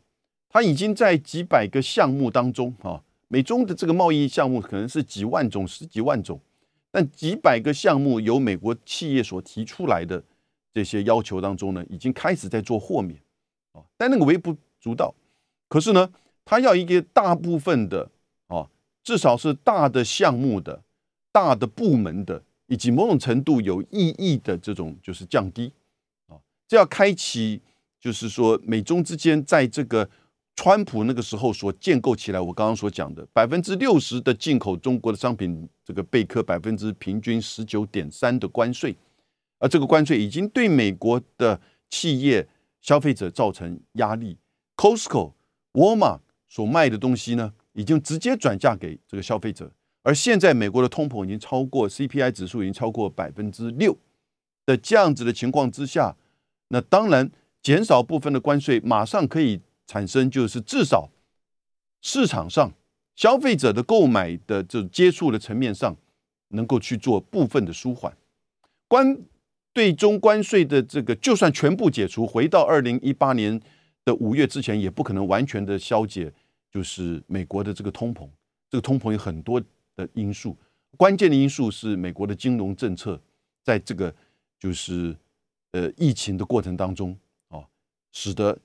[0.49, 3.03] 他已经在几百个项目当中哈。
[3.27, 6.39] 美中的这个贸易项目可能是几万种、十几万种，
[6.97, 10.23] 但几百个项目由美国企业所提出来的
[10.73, 13.21] 这些要求当中呢，已经开始在做豁免
[13.73, 15.13] 啊，但那个微不足道。
[15.67, 16.11] 可是呢，
[16.43, 18.09] 他要一个大部分的
[18.47, 18.67] 啊，
[19.03, 20.81] 至少是大的项目的、
[21.31, 25.71] 大的部门的，以及某种程度有意义的这种，就是降低
[26.25, 27.61] 啊，这要开启，
[27.99, 30.09] 就是说美中之间在这个。
[30.57, 38.97] 川普那个时候所建构起来，我刚刚所讲的百分之六十的进口中国的商品，这个贝克百分之平均十九点三的关税，
[39.59, 42.45] 而这个关税已经对美国的企业
[42.81, 44.35] 消费者造成压力。
[44.75, 45.33] Costco、
[45.73, 49.71] 沃尔玛所卖的东西呢，已经直接转嫁给这个消费者。
[50.01, 53.95] 而现在美国的通膨已经超过 CPI 指数，已经超过百分之六
[54.65, 56.17] 的这样子的情况之下，
[56.69, 57.29] 那当然
[57.61, 59.61] 减少部分的关税，马上可以。
[59.87, 61.09] 产生就是至少
[62.01, 62.71] 市场上
[63.15, 65.95] 消费者的购买的这接触的层面上，
[66.49, 68.15] 能够去做部分的舒缓。
[68.87, 69.17] 关
[69.73, 73.59] 对中关税的这个，就算全部解除，回到二零一八年
[74.03, 76.31] 的五月之前，也不可能完全的消解，
[76.69, 78.27] 就是美国的这个通膨。
[78.69, 79.59] 这个通膨有很多
[79.95, 80.55] 的因素，
[80.97, 83.19] 关键的因素是美国的金融政策，
[83.63, 84.13] 在这个
[84.59, 85.15] 就是
[85.71, 87.63] 呃疫情的过程当中啊，
[88.11, 88.57] 使得。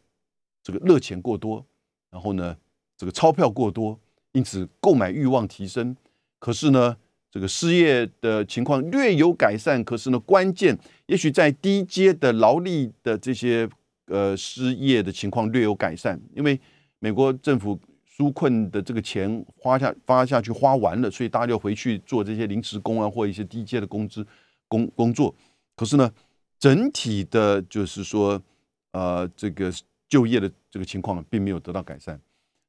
[0.62, 1.64] 这个热钱过多，
[2.10, 2.56] 然后呢，
[2.96, 3.98] 这个钞票过多，
[4.32, 5.96] 因此购买欲望提升。
[6.38, 6.96] 可是呢，
[7.30, 9.82] 这个失业的情况略有改善。
[9.84, 13.68] 可是呢，关键也许在低阶的劳力的这些
[14.06, 16.60] 呃失业的情况略有改善，因为
[16.98, 17.78] 美国政府
[18.16, 24.24] 纾困的这个钱花下发下去花完了，所以大家就回去做这些临时工啊，或一些低阶的工资
[24.68, 25.34] 工工作。
[25.74, 26.12] 可是呢，
[26.58, 28.40] 整体的就是说，
[28.92, 29.72] 呃，这个
[30.12, 32.20] 就业的这个情况并没有得到改善，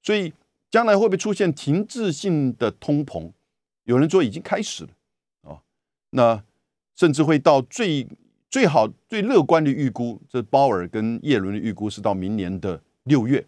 [0.02, 0.32] 所以
[0.72, 3.30] 将来会不会出现停滞性的通膨？
[3.84, 4.90] 有人说已经开始了。
[5.42, 5.62] 啊，
[6.12, 6.42] 那
[6.96, 8.08] 甚至会到最
[8.50, 13.46] 最好最乐观的预估，这鲍尔跟耶伦的预估是到明年的六月。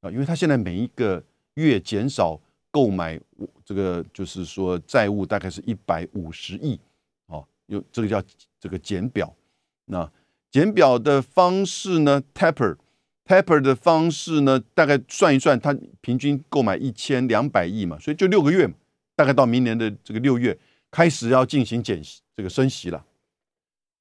[0.00, 1.22] 啊，因为他现在每一个
[1.56, 3.20] 月减少购买
[3.62, 6.80] 这个就是说债务大概是一百五十亿。
[7.26, 8.22] 哦，有这个叫
[8.58, 9.36] 这个减表，
[9.84, 10.10] 那
[10.50, 12.78] 减表的方式呢，taper
[13.26, 18.74] Pepper 的方式呢，大概算一算，他平均购买一千两百亿嘛，所以就六个月嘛。
[19.16, 20.58] 大概到明年的这个六月
[20.90, 22.02] 开始要进行减，
[22.36, 23.04] 这个升息了。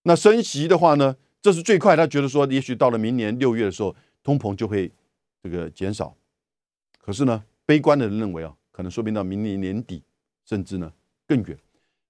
[0.03, 1.95] 那升息的话呢，这是最快。
[1.95, 4.91] 他觉得说，也许到了明年六月的时候，通膨就会
[5.41, 6.15] 这个减少。
[6.99, 10.01] 可是呢，悲观的人认为啊，可能说明到明年年底，
[10.45, 10.91] 甚至呢
[11.27, 11.57] 更远。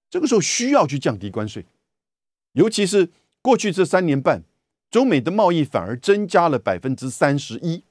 [0.08, 1.64] 这个时候需要去降低关税，
[2.52, 3.10] 尤其是
[3.42, 4.42] 过去这三年半，
[4.94, 7.82] 中美的贸易反而增加了百分之三十一。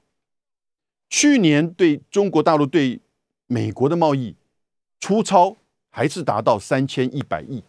[1.10, 3.02] 去年对中国大陆对
[3.46, 4.36] 美国的贸易。
[4.98, 5.58] 粗糙
[5.90, 7.62] 还是达到三千一百亿，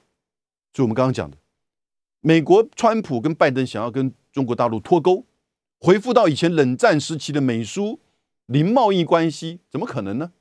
[0.71, 1.35] 就我们刚刚讲的，
[2.21, 5.25] 美国川普跟拜登想要跟中国大陆脱钩，
[5.79, 7.99] 回复到以前冷战时期的美苏
[8.45, 10.31] 零贸易关系，怎么可能呢？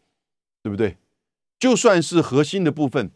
[0.62, 0.98] 对不对？
[1.58, 3.10] 就算是核心的部分，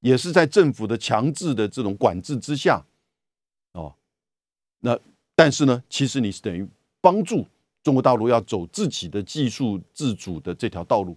[0.00, 2.86] 也是在政府的强制的这种管制之下，
[3.72, 3.96] 哦，
[4.84, 4.98] 那
[5.34, 6.68] 但是呢，其实你是等于
[7.00, 7.46] 帮助
[7.82, 11.16] 中国大陆要走自己的技术自主的这条道路。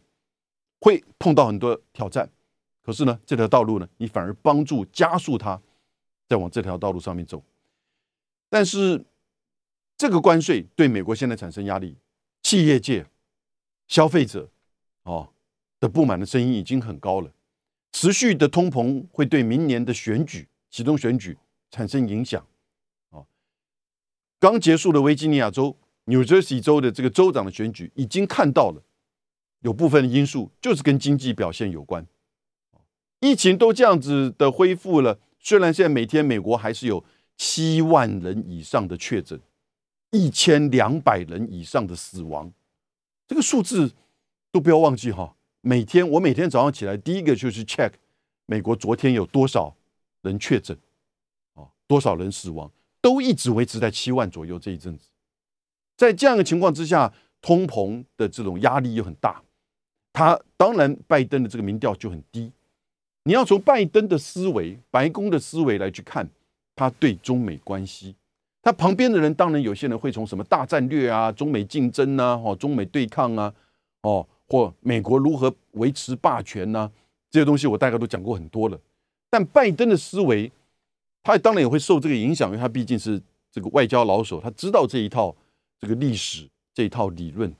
[0.81, 2.29] 会碰到很多挑战，
[2.83, 5.59] 可是呢，这条道路呢，你反而帮助加速它
[6.27, 7.41] 再往这条道路上面走。
[8.49, 9.03] 但是
[9.97, 11.95] 这个关税对美国现在产生压力，
[12.43, 13.07] 企业界、
[13.87, 14.47] 消费者
[15.03, 15.27] 哦
[15.79, 17.31] 的不满的声音已经很高了。
[17.91, 21.35] 持续的通膨会对明年的选举启动选举
[21.71, 22.45] 产生影响。
[24.39, 28.83] 刚结束的维吉尼亚州、纽泽西州的这个州长的选举已经看到了。
[29.61, 32.05] 有部分的因素就是跟经济表现有关，
[33.21, 37.03] 疫情都这样子的恢复了，虽然现在每天美国还是有
[37.35, 39.41] 七万人以上的确诊，
[40.11, 42.53] 一千两百人以上的死亡，
[43.27, 43.91] 这个数字
[44.51, 45.35] 都不要忘记哈。
[45.61, 47.93] 每天我每天早上起来第一个就是 check
[48.45, 49.75] 美国昨天有多少
[50.21, 50.77] 人确诊，
[51.55, 52.71] 啊，多少人死亡，
[53.05, 54.57] 都一直维持在七万左右。
[54.57, 55.09] 这一阵子，
[55.95, 59.39] 在这样的情况之下，通膨的这种压力又很大。
[60.11, 62.51] 他当然，拜登的这个民调就很低。
[63.25, 66.27] 你要从拜登的思维、白宫的思维来去看
[66.75, 68.15] 他对中美关系。
[68.63, 73.53] 他旁边的人当然有些人会从什么大战略啊、中美竞争啊、哦中美对抗啊、
[74.01, 76.89] 哦或美国如何维持霸权呐
[77.29, 78.79] 这些东西，我大概都讲过很多了。
[79.29, 80.51] 但拜登的思维，
[81.25, 85.35] 他当然也会受这个影响，因为他毕竟是这个外交老手，他知道这一套
[85.79, 87.53] 这个历史、这一套理论。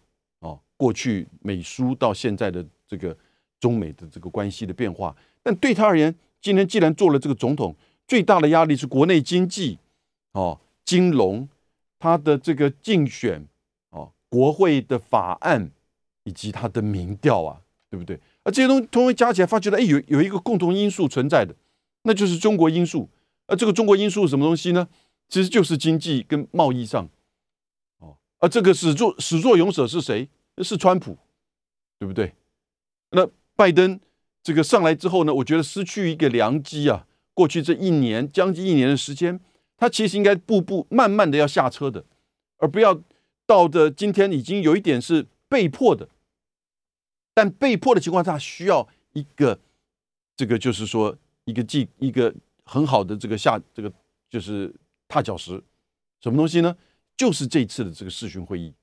[0.78, 3.18] 过去美苏到现在的这个
[3.62, 7.74] 中美的这个关系的变化，但对他而言，今天既然做了这个总统，
[8.06, 9.80] 最大的压力是国内经济、
[10.34, 11.48] 哦金融，
[11.98, 13.48] 他的这个竞选、
[13.92, 15.72] 哦国会的法案
[16.26, 18.20] 以及他的民调啊，对不对？
[18.44, 21.56] 而这些东西通通加起来，发觉了，哎，有有一个共同因素存在的，
[22.04, 23.10] 那就是中国因素。
[23.48, 24.88] 而这个中国因素是什么东西呢？
[25.28, 27.10] 其实就是经济跟贸易上，
[28.00, 30.30] 哦，而这个始作始作俑者是谁？
[30.64, 31.18] 是川普，
[32.00, 32.34] 对不对？
[33.10, 34.00] 那拜登
[34.42, 37.08] 这个上来之后呢，我觉得失去一个良机啊。
[37.34, 39.40] 过去这一年将近一年的时间，
[39.76, 42.06] 他其实应该步步慢慢的要下车的，
[42.58, 43.02] 而不要
[43.46, 46.08] 到的今天已经有一点是被迫的。
[47.34, 49.60] 但被迫的情况下，需要一个
[50.38, 52.34] 这个就是说一个计一个
[52.66, 53.92] 很好的这个下这个
[54.30, 54.74] 就是
[55.08, 55.64] 踏脚石，
[56.20, 56.76] 什么东西呢？
[57.16, 58.74] 就是这次的这个视讯会议。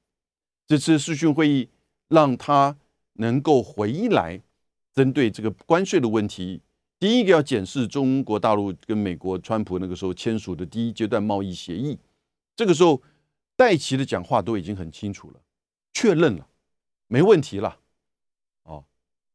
[0.67, 1.69] 这次视讯会议
[2.09, 2.77] 让他
[3.15, 4.41] 能够回来，
[4.95, 6.63] 针对这个关税的问题，
[6.99, 11.99] 第一个要检视中国大陆跟美国川普那个时候签署的第一阶段贸易协议。
[12.57, 13.03] 这个时候，
[13.57, 15.41] 戴奇的讲话都已经很清楚了，
[15.93, 16.47] 确认了，
[17.09, 17.81] 没问题了。
[18.63, 18.85] 哦，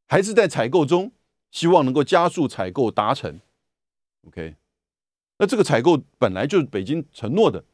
[0.06, 1.12] 还是在采购中，
[1.50, 3.38] 希望能够加速采购达成。
[4.26, 4.56] OK，
[5.38, 7.64] 那这个采购本来就是北京承诺的，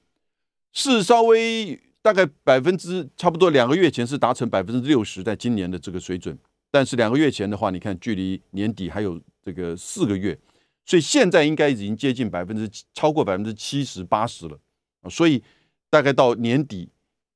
[0.72, 1.80] 是稍微。
[2.04, 6.38] 大概百分之差不多两个月前是达成百分之六十，在今年的这个水准，
[6.70, 10.38] 但是两个月前的话，你看距离年底还有这个四个月，
[10.85, 14.61] 所以现在应该已经接近百分之超过百分之七十八十了
[15.09, 15.42] 所以
[15.88, 16.90] 大概到年底，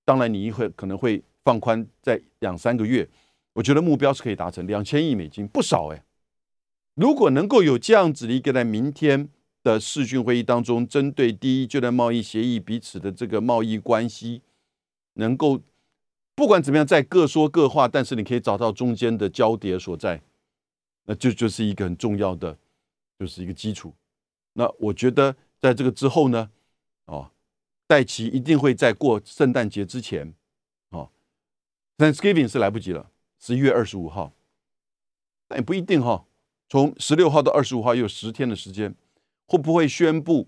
[0.05, 3.09] 当然你会可能会放宽在两三个月，
[3.55, 6.05] 我觉得目标是可以达成两千亿美金，不少哎。
[6.99, 9.29] 如果能够有这样子的一个在明天
[9.63, 14.43] 的视讯会议当中，针对第一阶段贸易协议彼此的这个贸易关系，
[15.13, 15.61] 能够
[16.35, 20.21] 不管怎么样在各说各话，但是你可以找到中间的交叠所在，
[21.05, 22.59] 那就就是一个很重要的，
[23.17, 23.95] 就是一个基础。
[24.55, 26.51] 那我觉得在这个之后呢，
[27.05, 27.31] 哦，
[27.87, 30.35] 戴奇一定会在过圣诞节之前，
[30.89, 31.11] 哦
[31.97, 33.09] ，Thanksgiving 是来不及了，
[33.39, 34.33] 十一月二十五号，
[35.47, 36.25] 但也不一定哈。
[36.69, 38.95] 从十六号到二十五号又有十天的时间，
[39.47, 40.47] 会不会宣布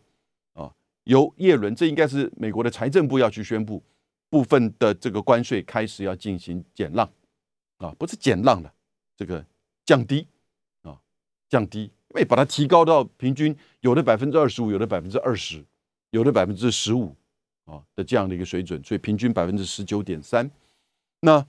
[0.53, 0.75] 啊？
[1.05, 3.83] 由叶伦，这应该是美国的财政部要去宣布
[4.29, 7.11] 部分的这个关税开始要进行减让
[7.79, 8.71] 啊，不是减让了，
[9.17, 9.43] 这个
[9.87, 10.27] 降低
[10.83, 11.01] 啊，
[11.49, 15.65] 降低，因为把它提高到平均有的百分之二十五，有的百分之二十，
[16.11, 17.17] 有的百分之十五
[17.65, 20.51] 啊的这样的一个水准，所以平均百分之十九点三。
[21.21, 21.47] 那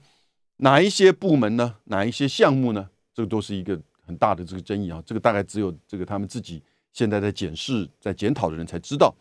[0.56, 1.76] 哪一些部门呢？
[1.84, 2.88] 哪一些项目呢？
[3.12, 3.78] 这个都是一个。
[4.16, 9.14] 大的这个争议啊，这个大概只有这个他们自己现在在检视、在检讨的人才知道。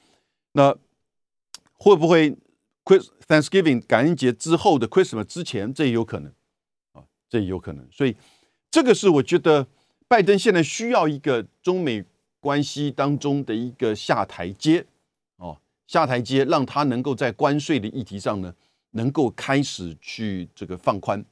[0.53, 0.75] 那
[1.73, 2.35] 会不会
[2.83, 6.31] Chris Thanksgiving 感恩节之后的 Christmas 之前，这也有可能
[6.93, 7.87] 啊，这也有可能。
[7.91, 8.15] 所以
[8.69, 9.67] 这个是我觉得
[10.07, 12.03] 拜登现在需要一个中美
[12.39, 14.85] 关系当中的一个下台阶
[15.37, 18.53] 哦，下台阶让他能够在关税的议题上呢，
[18.91, 21.23] 能够开始去这个放宽。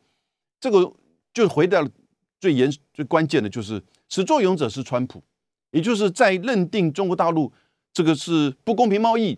[0.59, 0.93] 这个
[1.33, 1.87] 就回到。
[2.39, 5.21] 最严最关键的就是始作俑者是川普，
[5.71, 7.51] 也就是在认定中国大陆
[7.91, 9.37] 这个是不公平贸易、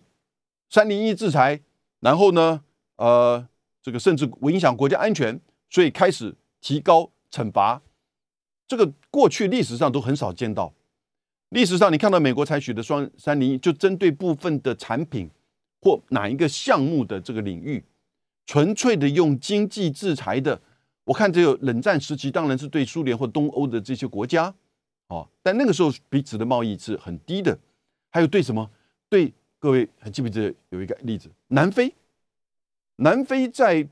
[0.69, 1.61] 三零一制裁，
[1.99, 2.61] 然后呢，
[2.97, 3.47] 呃，
[3.81, 7.81] 这个甚至影响国家安全，所以开始提高惩罚。
[8.67, 10.73] 这个过去历史上都很少见到。
[11.49, 15.29] 历史上你看到美国采取的双三零一，就针对部分的产品
[15.81, 17.83] 或哪一个项目的这个领域，
[18.45, 20.61] 纯粹的用经济制裁的。
[21.12, 24.54] 我看这个冷战时期，当然是对苏联或东欧的这些国家，
[25.08, 27.58] 哦，但那个时候彼此的贸易是很低的。
[28.12, 28.71] 还有对什么？
[29.10, 31.30] 对各位还记不记得有一个例子？
[31.47, 31.93] 南非，
[32.95, 33.86] 南非在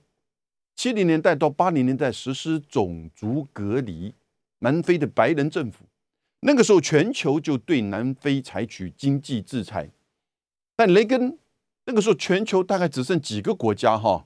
[0.77, 4.13] 七零年代到八零年代实施种族隔离，
[4.60, 5.84] 南非的白人政府，
[6.39, 9.89] 那个时候全球就对南非采取经济制裁。
[10.77, 11.38] 但雷根
[11.84, 14.25] 那个时候全球大概只剩几个国家哈，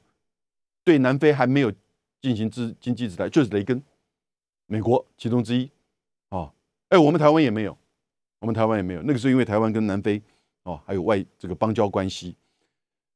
[0.83, 1.73] 对南非还没有。
[2.23, 3.83] 进行资经济制裁就是雷根，
[4.65, 5.69] 美国其中之一，
[6.29, 6.53] 啊，
[6.87, 7.77] 哎，我们台湾也没有，
[8.39, 10.21] 我们台湾也没有，那个时候因为台湾跟南非
[10.63, 12.37] 哦还有外这个邦交关系，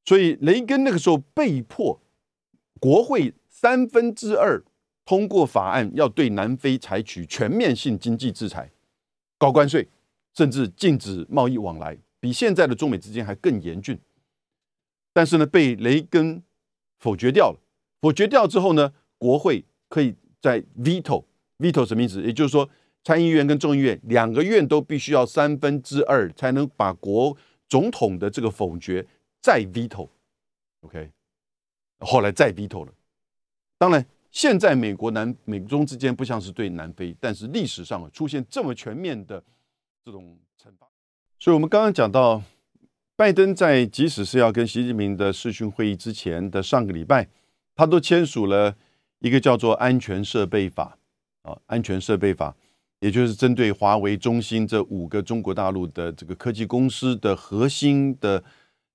[0.03, 1.97] 所以雷根那个时候被迫
[2.81, 4.61] 国会三分之二
[5.05, 8.69] 通过法案，要对南非采取全面性经济制裁，
[9.37, 9.87] 高关税，
[10.33, 13.97] 甚至禁止贸易往来，比现在的中美之间还更严峻，
[15.13, 16.43] 但是呢，被雷根
[16.99, 17.59] 否决掉了。
[17.99, 22.21] 否决掉之后呢，国会可以在 veto，veto 什么意思？
[22.21, 22.69] 也就是说，
[23.03, 27.35] 参议院跟众议院两个院都必须要三分之二才能把国
[27.67, 29.05] 总统的这个否决
[29.41, 31.11] 再 veto，OK，
[31.99, 32.93] 后来再 veto 了。
[33.77, 39.43] 当然，现在美国南美中之间不像是对南非，但是历史上出现这么全面的
[40.03, 40.87] 这种惩罚。
[41.39, 42.43] 所以我们刚刚讲到，
[43.15, 47.27] 拜登在即使是要跟习近平的视讯会议之前的上个礼拜。
[47.77, 48.75] 他都签署了
[49.19, 50.97] 一个叫做《安全设备法》
[51.49, 52.49] 啊，《安全设备法》，
[52.99, 58.43] 也就是针对华为、中兴这五个中国大陆的这个科技公司的核心的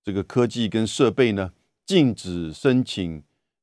[0.03, 1.53] 这个科技跟设备呢，
[1.87, 3.23] 禁止申请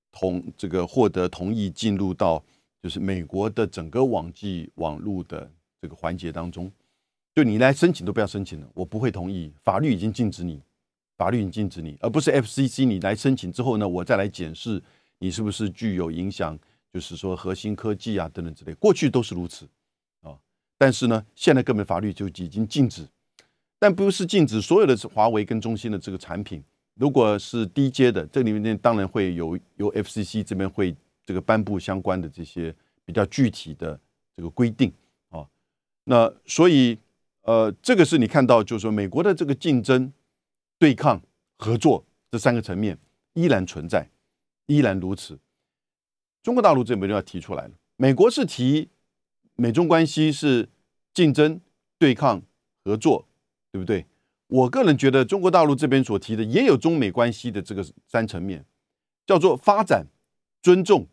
[0.09, 2.41] 同这个获得同意进入到
[2.81, 5.51] 就是美国的整个网际网络的
[5.81, 6.71] 这个环节当中。
[7.35, 10.61] 就你来申请都不要申请了，我不会同意，法律已经禁止你，
[11.17, 14.81] 法律已经禁止你，而不是 FCC 你来申请之后呢，我再来检视。
[15.19, 16.57] 你是不是具有影响？
[16.91, 19.69] 就是说核心科技啊等等之类，过去都是如此
[20.21, 20.35] 啊。
[20.75, 23.07] 但是呢，现在根本法律就已经禁止，
[23.77, 26.63] 但不是禁止所有的华为跟中兴的这个产品。
[26.95, 32.73] 如果是低阶的，这里面当然会有由 FCC 这边会这个颁布相关的这些
[33.05, 33.99] 比较具体的
[34.35, 34.91] 这个规定
[35.29, 35.47] 啊。
[36.05, 36.97] 那所以
[37.43, 40.11] 呃，这个是你看到，就是说美国的这个竞争、
[40.79, 41.21] 对抗、
[41.57, 42.97] 合作这三个层面
[43.33, 44.09] 依然存在。
[44.69, 45.39] 依然如此，
[46.43, 47.71] 中国大陆这边就要提出来了。
[47.95, 48.87] 美国是提
[49.55, 50.69] 美中关系是
[51.11, 51.59] 竞争、
[51.97, 52.43] 对抗、
[52.83, 53.27] 合作，
[53.71, 54.05] 对不对？
[54.45, 58.63] 我个人觉得中国大陆这边所提的也有中美关系的这个三层面，
[59.25, 60.05] 叫做发展、
[60.61, 61.07] 尊重、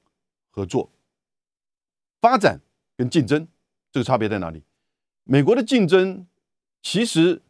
[0.50, 0.92] 合作。
[2.20, 2.60] 发展
[2.94, 3.48] 跟竞争
[3.90, 4.62] 这个差别在哪里？
[5.24, 6.26] 美国的竞争
[6.82, 7.40] 其实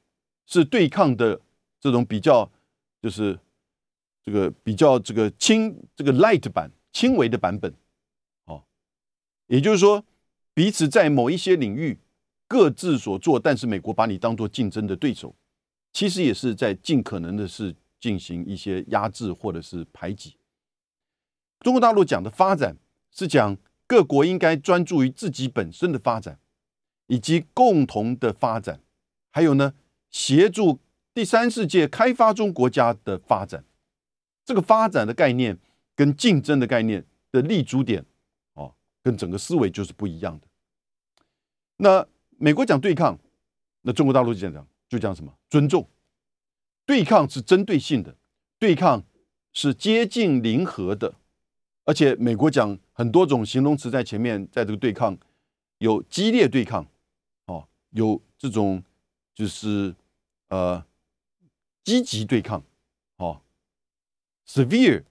[0.47, 1.41] 是对抗的
[1.81, 2.49] 这种比较，
[3.03, 3.41] 就是。
[4.27, 7.73] 这个比较这个轻这个 light 版轻微的版本，
[8.47, 8.65] 哦，
[9.47, 10.05] 也就是说，
[10.53, 11.97] 彼此在某一些领域
[12.49, 15.33] 各自所做，但是美国把你当做竞争的对手，
[15.93, 20.35] 其实也是在尽可能的是进行一些压制或者是排挤。
[21.61, 22.77] 中国大陆讲的发展
[23.13, 23.57] 是讲
[23.87, 26.41] 各国应该专注于自己本身的发展，
[27.07, 28.81] 以及共同的发展，
[29.31, 29.73] 还有呢，
[30.11, 30.81] 协助
[31.15, 33.65] 第三世界开发中国家的发展。
[34.47, 35.59] 这个发展的概念
[35.95, 38.03] 跟竞争的概念的立足点。
[38.55, 38.73] 哦
[39.03, 40.47] 跟整个思维就是不一样的。
[41.77, 42.05] 那
[42.39, 43.17] 美国讲对抗，
[43.83, 45.89] 那中国大陆就讲就讲什么尊重。
[46.85, 48.17] 对抗是针对性的，
[48.59, 49.05] 对抗
[49.53, 51.15] 是接近零和的，
[51.85, 55.17] 而且美国讲很多种形容词在前面，在这个对抗
[55.79, 56.87] 有激烈对抗，
[57.47, 58.83] 哦，有这种
[59.35, 59.95] 就是
[60.49, 60.85] 呃
[61.85, 62.63] 积极对抗，
[63.17, 63.41] 哦
[64.49, 65.05] ，severe，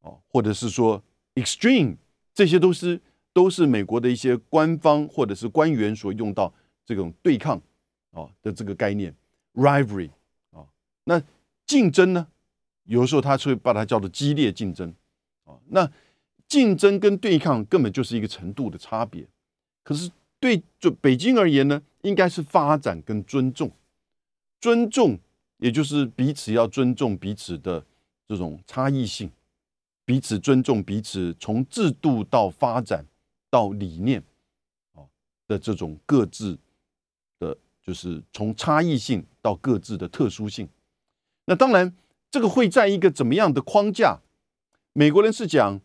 [0.00, 1.02] 哦，或者是说
[1.34, 1.96] extreme，
[2.34, 3.00] 这些都是。
[3.32, 6.52] 都是美国的一些官方或者是官员所用到
[6.84, 7.56] 这种对抗
[8.10, 9.14] 啊的这个概念
[9.54, 10.10] ，rivalry
[10.50, 10.66] 啊，
[11.04, 11.22] 那
[11.64, 12.26] 竞争呢，
[12.86, 14.92] 有的时候他会把它叫做激烈竞争
[15.44, 15.54] 啊。
[15.68, 15.88] 那
[16.48, 19.24] 竞争跟对抗根本就是一个程度的差别。
[19.84, 20.10] 可是
[20.40, 23.70] 对就北京而言呢，应该是发展跟尊重，
[24.60, 25.16] 尊重
[25.58, 27.86] 也就是彼此要尊重彼此的
[28.30, 29.28] 这种差异性，
[30.04, 33.04] 彼此尊重彼此，从制度到发展。
[33.52, 34.22] 到理念，
[34.94, 35.02] 啊
[35.48, 36.56] 的这种各自
[37.40, 40.68] 的，就是从差异性到各自的特殊性。
[41.46, 41.92] 那当然，
[42.30, 44.20] 这个会在一个怎么样的框架？
[44.92, 45.80] 美国人是讲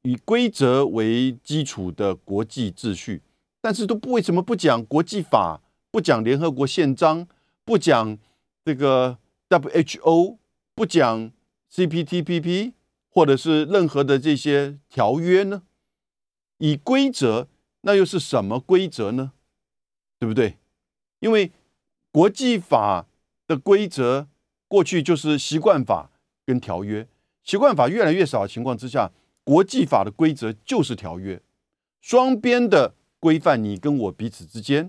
[0.00, 3.20] 以规则为基础的国际秩序，
[3.60, 5.60] 但是都不为什么不讲国际法，
[5.90, 7.28] 不讲联合国宪章，
[7.66, 8.16] 不讲
[8.64, 9.18] 这个
[9.50, 10.38] WHO，
[10.74, 11.30] 不讲
[11.74, 12.74] CPTPP，
[13.10, 15.64] 或者是任何的这些条约呢？
[16.58, 17.48] 以规则，
[17.80, 19.32] 那又是什么规则呢？
[20.20, 20.58] 对不对？
[21.18, 21.50] 因为
[22.12, 23.06] 国际法
[23.48, 24.28] 的规则
[24.68, 26.12] 过去就是习惯法
[26.46, 27.08] 跟条约，
[27.42, 29.10] 习惯法越来越少的情况之下，
[29.42, 31.42] 国际法的规则就是条约，
[32.00, 34.88] 双边的规范你跟我彼此之间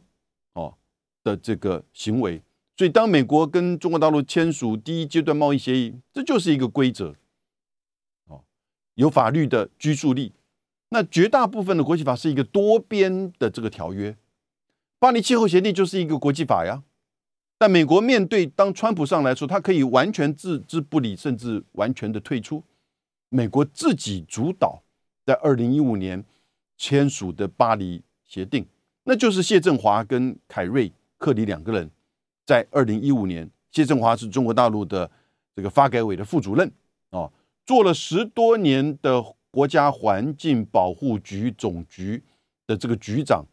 [0.53, 0.77] 哦
[1.23, 2.43] 的这个行为。
[2.77, 7.15] 所以，当美国跟中国大陆签署第一阶段贸易协议，这就是一个规则，
[8.27, 8.43] 哦，
[8.95, 10.33] 有法律的拘束力。
[10.89, 14.17] 那绝大部分的国际法是一个多边的这个条约，
[14.99, 16.83] 巴黎气候协定就是一个国际法呀。
[17.57, 22.61] 但美国面对当川普上来说，他可以完全置之不理，甚至完全的退出。
[23.29, 24.83] 美国自己主导
[25.25, 26.21] 在二零一五年
[26.77, 28.65] 签署的巴黎协定，
[29.05, 31.89] 那就是谢振华跟凯瑞克里两个人
[32.45, 35.09] 在二零一五年，谢振华是中国大陆的
[35.55, 36.71] 这个发改委的副主任
[37.09, 37.31] 啊，
[37.65, 39.35] 做了十多年的。
[39.55, 42.21] 国家环境保护局总局
[42.67, 43.45] 的这个局长，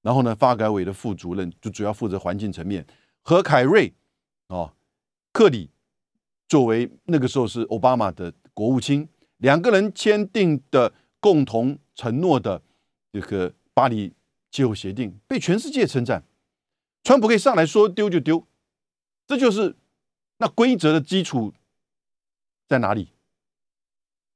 [0.00, 2.86] 然后呢，发改委的副主任就主要负责环境层面。
[3.22, 3.92] 何凯瑞
[4.46, 4.72] 哦，
[5.32, 5.68] 克里
[6.46, 12.62] 作为那个时候是奥巴马的国务卿，两个人签订的共同承诺的
[13.12, 14.12] 这个巴黎
[14.52, 16.22] 气候协定被全世界称赞。
[17.02, 18.46] 川普可以上来说丢就丢，
[19.26, 19.76] 这就是
[20.38, 21.52] 那规则的基础
[22.68, 23.08] 在哪里？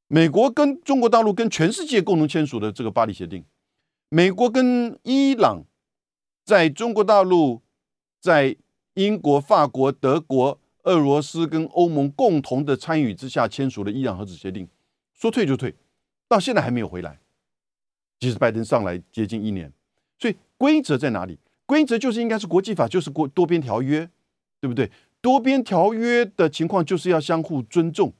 [0.07, 3.45] 美国跟中国大陆跟全世界共同签署的这个巴黎协定，
[4.09, 5.65] 美国跟伊朗
[6.45, 7.63] 在中国大陆、
[8.21, 8.57] 在
[8.95, 14.69] 英国、法国、德国、俄罗斯跟欧盟共同的参与之下签署了伊朗核子协定，
[15.13, 15.75] 说退就退，
[16.29, 17.19] 到现在还没有回来。
[18.21, 19.73] 即使拜登上来接近一年，
[20.19, 21.39] 所以规则在哪里？
[21.67, 24.11] 规则就是应该是国际法，就是国多边条约，
[24.61, 24.91] 对不对？
[25.21, 28.13] 多边条约的情况就是要相互尊重。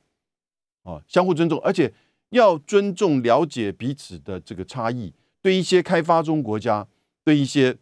[0.83, 1.93] 啊，相互尊重，而且
[2.31, 5.13] 要尊重、了解彼此的这个差异。
[5.41, 6.87] 对一些开发中国家，
[7.23, 7.77] 对一些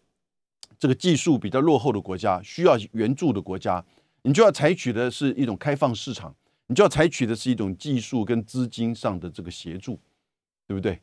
[0.78, 3.84] 这个技术比较落后的国家，需要援助的国家，
[4.22, 6.34] 你就要采取的是一种开放市场，
[6.66, 10.00] 你就要采取的是一种技术跟资金上的这个协助，
[10.66, 11.00] 对不对？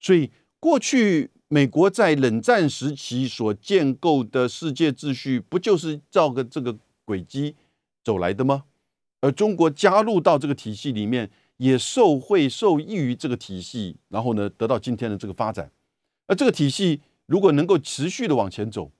[0.00, 0.30] 所以，
[0.66, 7.54] 过去美国在冷战时期所建构的世界秩序，不就是照个这个轨迹
[8.02, 8.64] 走来的吗？
[9.20, 15.70] 而中国加入到这个体系里面，也受惠受益于这个体系，然后呢，得到今天的这个发展。
[16.26, 18.90] 而这个体系如果能够持续的往前走，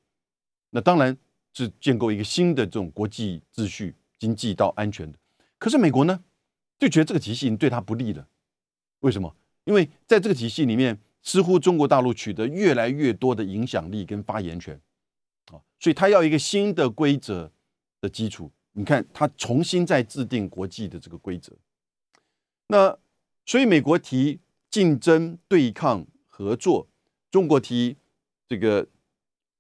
[0.71, 1.19] 那当然
[1.53, 5.19] 是建构一个新的这种国际秩序、经济到安全的。
[5.59, 6.23] 可是美国呢，
[6.79, 8.29] 就觉得这个体系已经对他不利了。
[9.01, 9.35] 为什么？
[9.65, 10.97] 因为在这个体系里面，
[11.27, 14.81] 似乎中国大陆取得越来越多的影响力跟发言权，
[15.47, 17.51] 啊，所以他要一个新的规则
[18.01, 18.49] 的基础。
[18.79, 21.53] 你看，他重新再制定国际的这个规则，
[22.69, 22.97] 那
[23.45, 24.39] 所以美国提
[24.71, 26.87] 竞争、对抗、合作，
[27.31, 27.97] 中国提
[28.47, 28.87] 这个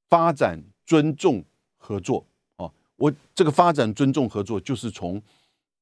[0.08, 1.42] 发展尊重
[1.78, 2.24] 合作
[2.58, 5.20] 啊，我这个发展尊重合作就是从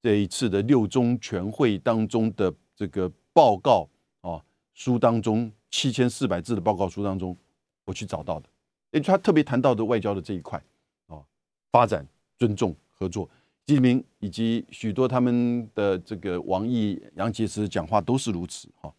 [0.01, 3.87] 这一次的六中全会当中的这个报告
[4.22, 7.37] 啊书当中七千四百字的报告书当中
[7.85, 8.49] 我去找到的，
[8.93, 10.62] 也就他特别谈到的外交的这一块
[11.09, 11.27] 哦，
[11.72, 12.07] 发展
[12.39, 13.29] 尊重合作。
[13.66, 18.95] 习近平以及许多他们的这个王毅、杨洁篪讲话都是如此哈。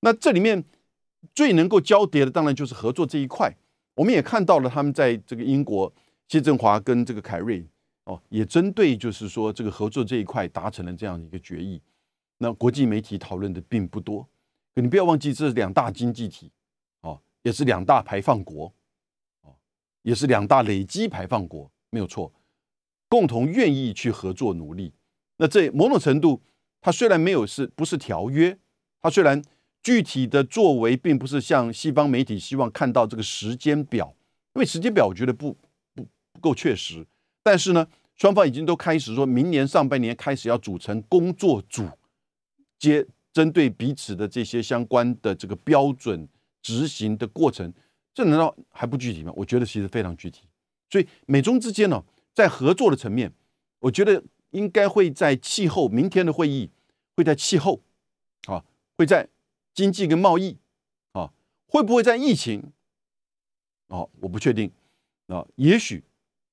[0.00, 0.62] 那这里面
[1.34, 3.50] 最能够交叠的，当然就是合作这一块。
[3.94, 5.90] 我们也看到了，他们在这个英国，
[6.28, 7.66] 谢振华跟这个凯瑞
[8.04, 11.80] 哦，也针对就是说这个合作这一块达成了这样一个决议。
[12.36, 14.28] 那国际媒体讨论的并不多，
[14.74, 16.50] 可你不要忘记，这是两大经济体
[17.00, 18.72] 哦，也是两大排放国
[19.42, 19.54] 哦，
[20.02, 22.32] 也是两大累积排放国，没有错。
[23.08, 24.94] 共同愿意去合作努力，
[25.36, 26.40] 那这某种程度，
[26.80, 28.58] 它虽然没有是不是条约，
[29.02, 29.42] 它虽然
[29.82, 34.16] 具体的作为并不是像西方媒体希望看到这个时间表，
[34.54, 35.52] 因为时间表我觉得不
[35.94, 37.06] 不不够确实。
[37.42, 41.86] 但是呢，双方已经都开始说明年上半年开始要组成工作组，
[42.78, 46.28] 接针对彼此的这些相关的这个标准
[46.60, 47.72] 执行的过程，
[48.14, 49.32] 这难道还不具体吗？
[49.34, 50.42] 我觉得其实非常具体。
[50.90, 52.04] 所以美中之间呢？
[52.34, 53.30] 在合作的层面，
[53.78, 55.86] 我觉得应该会在气候。
[55.86, 56.70] 明天的会议
[57.14, 57.82] 会在气候，
[58.46, 58.64] 啊，
[58.96, 59.28] 会在
[59.74, 60.56] 经济跟贸易，
[61.12, 61.30] 啊，
[61.66, 62.72] 会不会在疫情？
[63.88, 64.72] 哦，我不确定，
[65.26, 66.02] 啊，也许，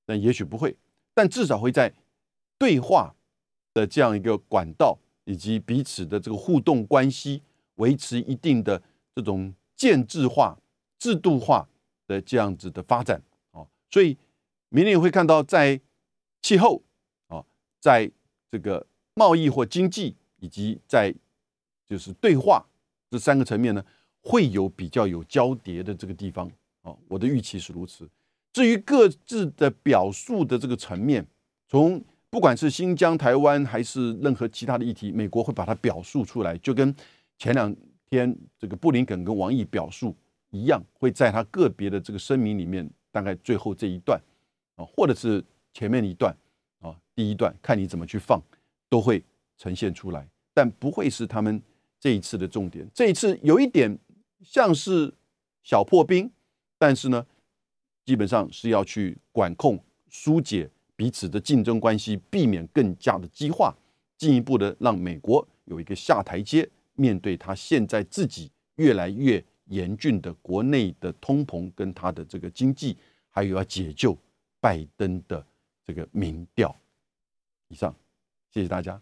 [0.06, 0.76] 但也许不会，
[1.14, 1.94] 但至少会在
[2.58, 3.16] 对话
[3.74, 5.00] 的这样一个管道
[5.30, 7.42] 以及彼此的这个互动关系，
[7.76, 8.82] 维持一定的
[9.14, 10.58] 这种建制化、
[10.98, 11.70] 制度化
[12.08, 13.22] 的这样子的发展，
[13.52, 14.18] 啊，所以。
[14.72, 15.82] 明年会看到，在
[16.44, 16.80] 气候
[17.26, 17.44] 啊，
[17.80, 18.12] 在
[18.52, 21.12] 这个贸易或经济，以及在
[21.88, 22.64] 就是对话
[23.10, 23.84] 这三个层面呢，
[24.22, 26.48] 会有比较有交叠的这个地方
[26.84, 26.96] 啊。
[27.08, 28.08] 我的预期是如此。
[28.54, 31.26] 至于各自的表述的这个层面，
[31.68, 32.00] 从
[32.30, 36.96] 不管是新疆、台湾还是任何其他的议题，美国会把它表述出来，就跟
[37.38, 37.76] 前两
[38.10, 40.16] 天这个布林肯跟王毅表述
[40.52, 44.20] 一样，会在他个别的这个声明里面，大概最后这一段。
[44.76, 46.34] 啊，或者是前面一段
[46.80, 48.42] 啊，第一段看你怎么去放，
[48.88, 49.22] 都会
[49.58, 51.62] 呈现出来，但不会是他们
[52.00, 52.88] 这一次的重点。
[52.94, 54.00] 这一次有一点
[54.42, 55.14] 像是
[55.64, 56.32] 小破冰，
[56.78, 57.26] 但是呢，
[58.06, 59.78] 基本上是要去管控、
[60.10, 60.70] 疏解
[61.00, 63.74] 彼此的竞争关系，避免更加的激化，
[64.18, 72.98] 进一步的让美国有一个下台阶，面对他现在自己越来越严峻的国内的通膨跟他的这个经济，
[73.30, 74.18] 还有要解救。
[74.60, 75.42] 拜登的
[75.86, 76.76] 这个民调，
[77.70, 77.96] 以上，
[78.52, 79.02] 谢谢大家。